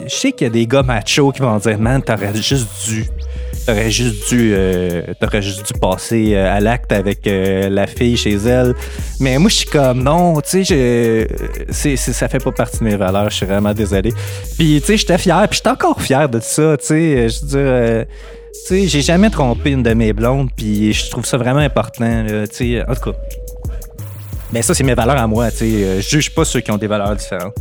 sais, 0.07 0.31
qu'il 0.31 0.45
y 0.45 0.49
a 0.49 0.49
des 0.49 0.65
gars 0.67 0.83
machos 0.83 1.31
qui 1.31 1.41
vont 1.41 1.57
dire, 1.57 1.77
man, 1.79 2.01
t'aurais 2.01 2.33
juste 2.35 2.67
dû, 2.87 3.05
t'aurais 3.65 3.91
juste 3.91 4.29
dû, 4.29 4.51
euh, 4.53 5.01
t'aurais 5.19 5.41
juste 5.41 5.65
dû 5.71 5.79
passer 5.79 6.33
euh, 6.35 6.51
à 6.55 6.59
l'acte 6.59 6.91
avec 6.91 7.25
euh, 7.27 7.69
la 7.69 7.87
fille 7.87 8.15
chez 8.17 8.35
elle. 8.35 8.73
Mais 9.19 9.37
moi, 9.37 9.49
je 9.49 9.55
suis 9.55 9.65
comme, 9.65 10.03
non, 10.03 10.39
tu 10.41 10.63
sais, 10.65 11.27
ça 11.97 12.27
fait 12.27 12.43
pas 12.43 12.51
partie 12.51 12.79
de 12.79 12.83
mes 12.85 12.95
valeurs, 12.95 13.29
je 13.29 13.35
suis 13.37 13.45
vraiment 13.45 13.73
désolé. 13.73 14.13
Puis, 14.57 14.79
tu 14.81 14.87
sais, 14.87 14.97
j'étais 14.97 15.17
fier, 15.17 15.47
puis 15.49 15.57
j'étais 15.57 15.69
encore 15.69 16.01
fier 16.01 16.29
de 16.29 16.39
ça, 16.39 16.77
tu 16.77 16.85
sais, 16.85 17.29
je 17.29 17.41
veux 17.41 17.47
dire, 17.47 18.05
tu 18.53 18.59
sais, 18.67 18.87
j'ai 18.87 19.01
jamais 19.01 19.29
trompé 19.29 19.71
une 19.71 19.83
de 19.83 19.93
mes 19.93 20.13
blondes, 20.13 20.49
puis 20.55 20.91
je 20.93 21.09
trouve 21.09 21.25
ça 21.25 21.37
vraiment 21.37 21.59
important, 21.59 22.25
tu 22.49 22.55
sais, 22.55 22.81
en 22.87 22.95
tout 22.95 23.11
cas. 23.11 23.17
Mais 24.51 24.61
ça, 24.61 24.73
c'est 24.73 24.83
mes 24.83 24.95
valeurs 24.95 25.17
à 25.17 25.27
moi, 25.27 25.51
tu 25.51 25.57
sais, 25.57 25.65
euh, 25.65 26.01
je 26.01 26.09
juge 26.09 26.33
pas 26.33 26.43
ceux 26.43 26.61
qui 26.61 26.71
ont 26.71 26.77
des 26.77 26.87
valeurs 26.87 27.15
différentes. 27.15 27.55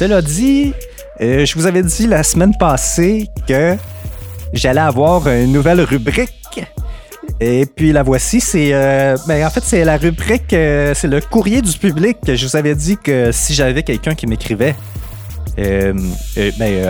Cela 0.00 0.22
dit, 0.22 0.72
euh, 1.20 1.44
je 1.44 1.54
vous 1.56 1.66
avais 1.66 1.82
dit 1.82 2.06
la 2.06 2.22
semaine 2.22 2.56
passée 2.56 3.26
que 3.46 3.76
j'allais 4.54 4.80
avoir 4.80 5.28
une 5.28 5.52
nouvelle 5.52 5.82
rubrique. 5.82 6.30
Et 7.38 7.66
puis 7.66 7.92
la 7.92 8.02
voici, 8.02 8.40
c'est 8.40 8.70
euh, 8.72 9.16
ben, 9.28 9.46
en 9.46 9.50
fait 9.50 9.62
c'est 9.62 9.84
la 9.84 9.98
rubrique, 9.98 10.54
euh, 10.54 10.94
c'est 10.94 11.08
le 11.08 11.20
courrier 11.20 11.60
du 11.60 11.76
public. 11.76 12.16
Je 12.26 12.46
vous 12.46 12.56
avais 12.56 12.74
dit 12.74 12.96
que 12.96 13.30
si 13.30 13.52
j'avais 13.52 13.82
quelqu'un 13.82 14.14
qui 14.14 14.26
m'écrivait, 14.26 14.74
ben, 15.58 15.98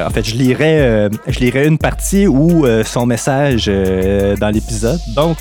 en 0.06 0.10
fait 0.10 0.22
je 0.22 0.36
lirais, 0.36 1.10
je 1.26 1.40
lirais 1.40 1.66
une 1.66 1.78
partie 1.78 2.28
ou 2.28 2.64
son 2.84 3.06
message 3.06 3.66
dans 3.66 4.50
l'épisode. 4.52 5.00
Donc 5.16 5.38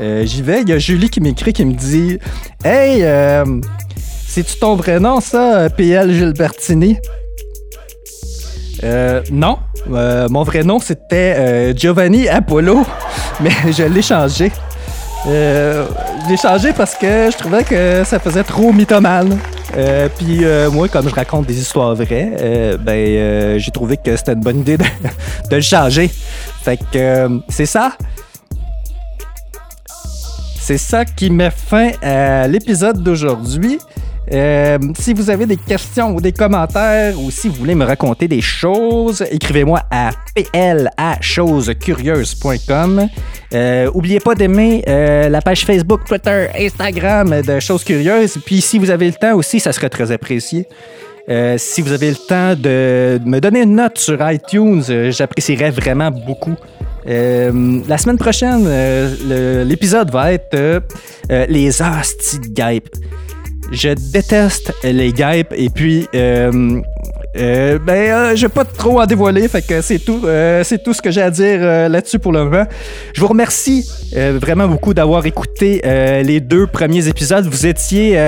euh, 0.00 0.22
euh, 0.22 0.26
j'y 0.26 0.42
vais. 0.42 0.62
Il 0.62 0.68
y 0.68 0.72
a 0.72 0.78
Julie 0.78 1.10
qui 1.10 1.20
m'écrit 1.20 1.52
qui 1.52 1.64
me 1.64 1.74
dit, 1.74 2.18
hey, 2.64 3.02
euh, 3.02 3.44
c'est-tu 4.26 4.58
ton 4.58 4.76
vrai 4.76 5.00
nom 5.00 5.20
ça, 5.20 5.68
PL 5.70 6.12
Gilbertini? 6.12 6.98
Euh, 8.84 9.22
non. 9.30 9.58
Euh, 9.92 10.28
mon 10.28 10.42
vrai 10.42 10.62
nom, 10.62 10.78
c'était 10.78 11.34
euh, 11.36 11.74
Giovanni 11.74 12.28
Apollo, 12.28 12.84
mais 13.40 13.50
je 13.72 13.84
l'ai 13.84 14.02
changé. 14.02 14.52
Euh, 15.26 15.86
je 16.24 16.30
l'ai 16.30 16.36
changé 16.36 16.72
parce 16.72 16.94
que 16.94 17.30
je 17.32 17.36
trouvais 17.36 17.64
que 17.64 18.04
ça 18.04 18.18
faisait 18.18 18.44
trop 18.44 18.72
mythomane. 18.72 19.38
Euh, 19.76 20.08
Puis 20.16 20.44
euh, 20.44 20.70
moi, 20.70 20.88
comme 20.88 21.08
je 21.08 21.14
raconte 21.14 21.46
des 21.46 21.58
histoires 21.58 21.94
vraies, 21.94 22.32
euh, 22.40 22.76
ben 22.78 22.92
euh, 22.92 23.58
j'ai 23.58 23.70
trouvé 23.70 23.96
que 23.96 24.16
c'était 24.16 24.32
une 24.32 24.40
bonne 24.40 24.60
idée 24.60 24.76
de, 24.76 24.84
de 25.50 25.56
le 25.56 25.60
changer. 25.62 26.08
Fait 26.62 26.76
que 26.76 26.82
euh, 26.94 27.28
c'est 27.48 27.66
ça. 27.66 27.92
C'est 30.68 30.76
ça 30.76 31.06
qui 31.06 31.30
met 31.30 31.50
fin 31.50 31.92
à 32.02 32.46
l'épisode 32.46 33.02
d'aujourd'hui. 33.02 33.78
Euh, 34.34 34.76
si 34.98 35.14
vous 35.14 35.30
avez 35.30 35.46
des 35.46 35.56
questions 35.56 36.14
ou 36.14 36.20
des 36.20 36.32
commentaires 36.32 37.18
ou 37.18 37.30
si 37.30 37.48
vous 37.48 37.54
voulez 37.54 37.74
me 37.74 37.86
raconter 37.86 38.28
des 38.28 38.42
choses, 38.42 39.24
écrivez-moi 39.30 39.80
à 39.90 40.10
plachosescurieuses.com. 40.34 43.08
Euh, 43.54 43.90
oubliez 43.94 44.20
pas 44.20 44.34
d'aimer 44.34 44.84
euh, 44.86 45.30
la 45.30 45.40
page 45.40 45.64
Facebook, 45.64 46.04
Twitter, 46.04 46.48
Instagram 46.54 47.40
de 47.40 47.60
Choses 47.60 47.82
Curieuses. 47.82 48.36
Puis 48.44 48.60
si 48.60 48.78
vous 48.78 48.90
avez 48.90 49.06
le 49.06 49.14
temps 49.14 49.36
aussi, 49.36 49.60
ça 49.60 49.72
serait 49.72 49.88
très 49.88 50.12
apprécié. 50.12 50.68
Euh, 51.30 51.56
si 51.56 51.80
vous 51.80 51.92
avez 51.92 52.10
le 52.10 52.16
temps 52.16 52.54
de 52.54 53.18
me 53.24 53.38
donner 53.38 53.62
une 53.62 53.76
note 53.76 53.96
sur 53.96 54.18
iTunes, 54.30 54.82
j'apprécierais 55.12 55.70
vraiment 55.70 56.10
beaucoup. 56.10 56.56
Euh, 57.08 57.80
la 57.88 57.98
semaine 57.98 58.18
prochaine, 58.18 58.64
euh, 58.66 59.64
l'épisode 59.64 60.10
va 60.10 60.32
être 60.32 60.54
euh, 60.54 60.80
les 61.48 61.80
hosties 61.80 62.40
de 62.40 62.48
guêpes. 62.48 62.94
Je 63.72 63.90
déteste 64.12 64.72
les 64.82 65.12
guêpes 65.12 65.52
et 65.56 65.68
puis 65.68 66.06
euh, 67.38 67.78
ben 67.78 68.10
euh, 68.10 68.36
je 68.36 68.42
vais 68.42 68.52
pas 68.52 68.64
trop 68.64 69.00
en 69.00 69.06
dévoiler 69.06 69.46
fait 69.48 69.62
que 69.62 69.80
c'est 69.80 70.00
tout 70.00 70.22
euh, 70.24 70.64
c'est 70.64 70.82
tout 70.82 70.92
ce 70.92 71.00
que 71.00 71.10
j'ai 71.10 71.22
à 71.22 71.30
dire 71.30 71.60
là-dessus 71.88 72.18
pour 72.18 72.32
le 72.32 72.44
moment. 72.44 72.64
Je 73.12 73.20
vous 73.20 73.28
remercie 73.28 73.88
vraiment 74.12 74.66
beaucoup 74.66 74.94
d'avoir 74.94 75.24
écouté 75.26 75.82
les 76.24 76.40
deux 76.40 76.66
premiers 76.66 77.06
épisodes. 77.08 77.44
Vous 77.46 77.66
étiez 77.66 78.18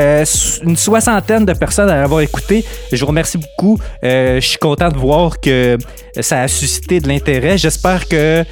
une 0.63 0.77
soixantaine 0.77 1.45
de 1.45 1.53
personnes 1.53 1.89
à 1.89 1.97
l'avoir 1.97 2.21
écouté. 2.21 2.65
Je 2.93 3.01
vous 3.01 3.07
remercie 3.07 3.39
beaucoup. 3.39 3.79
Je 4.03 4.41
suis 4.41 4.59
content 4.59 4.89
de 4.89 4.99
voir 4.99 5.41
que 5.41 5.79
ça 6.21 6.43
a 6.43 6.49
suscité 6.49 7.01
de 7.01 7.09
l'intérêt. 7.09 7.57
J'espère 7.59 8.09
que 8.09 8.45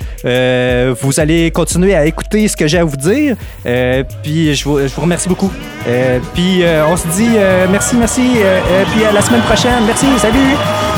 vous 1.00 1.20
allez 1.20 1.50
continuer 1.50 1.94
à 1.94 2.06
écouter 2.06 2.48
ce 2.48 2.56
que 2.56 2.66
j'ai 2.66 2.78
à 2.78 2.84
vous 2.84 2.96
dire. 2.96 3.36
Puis 4.22 4.54
je 4.54 4.64
vous, 4.64 4.80
je 4.80 4.94
vous 4.94 5.02
remercie 5.02 5.28
beaucoup. 5.28 5.52
Puis 6.34 6.62
on 6.88 6.96
se 6.96 7.06
dit 7.08 7.30
merci, 7.70 7.96
merci. 7.96 8.30
puis 8.92 9.04
à 9.04 9.12
la 9.12 9.22
semaine 9.22 9.42
prochaine. 9.42 9.84
Merci, 9.86 10.06
salut! 10.18 10.47
you. 10.48 10.97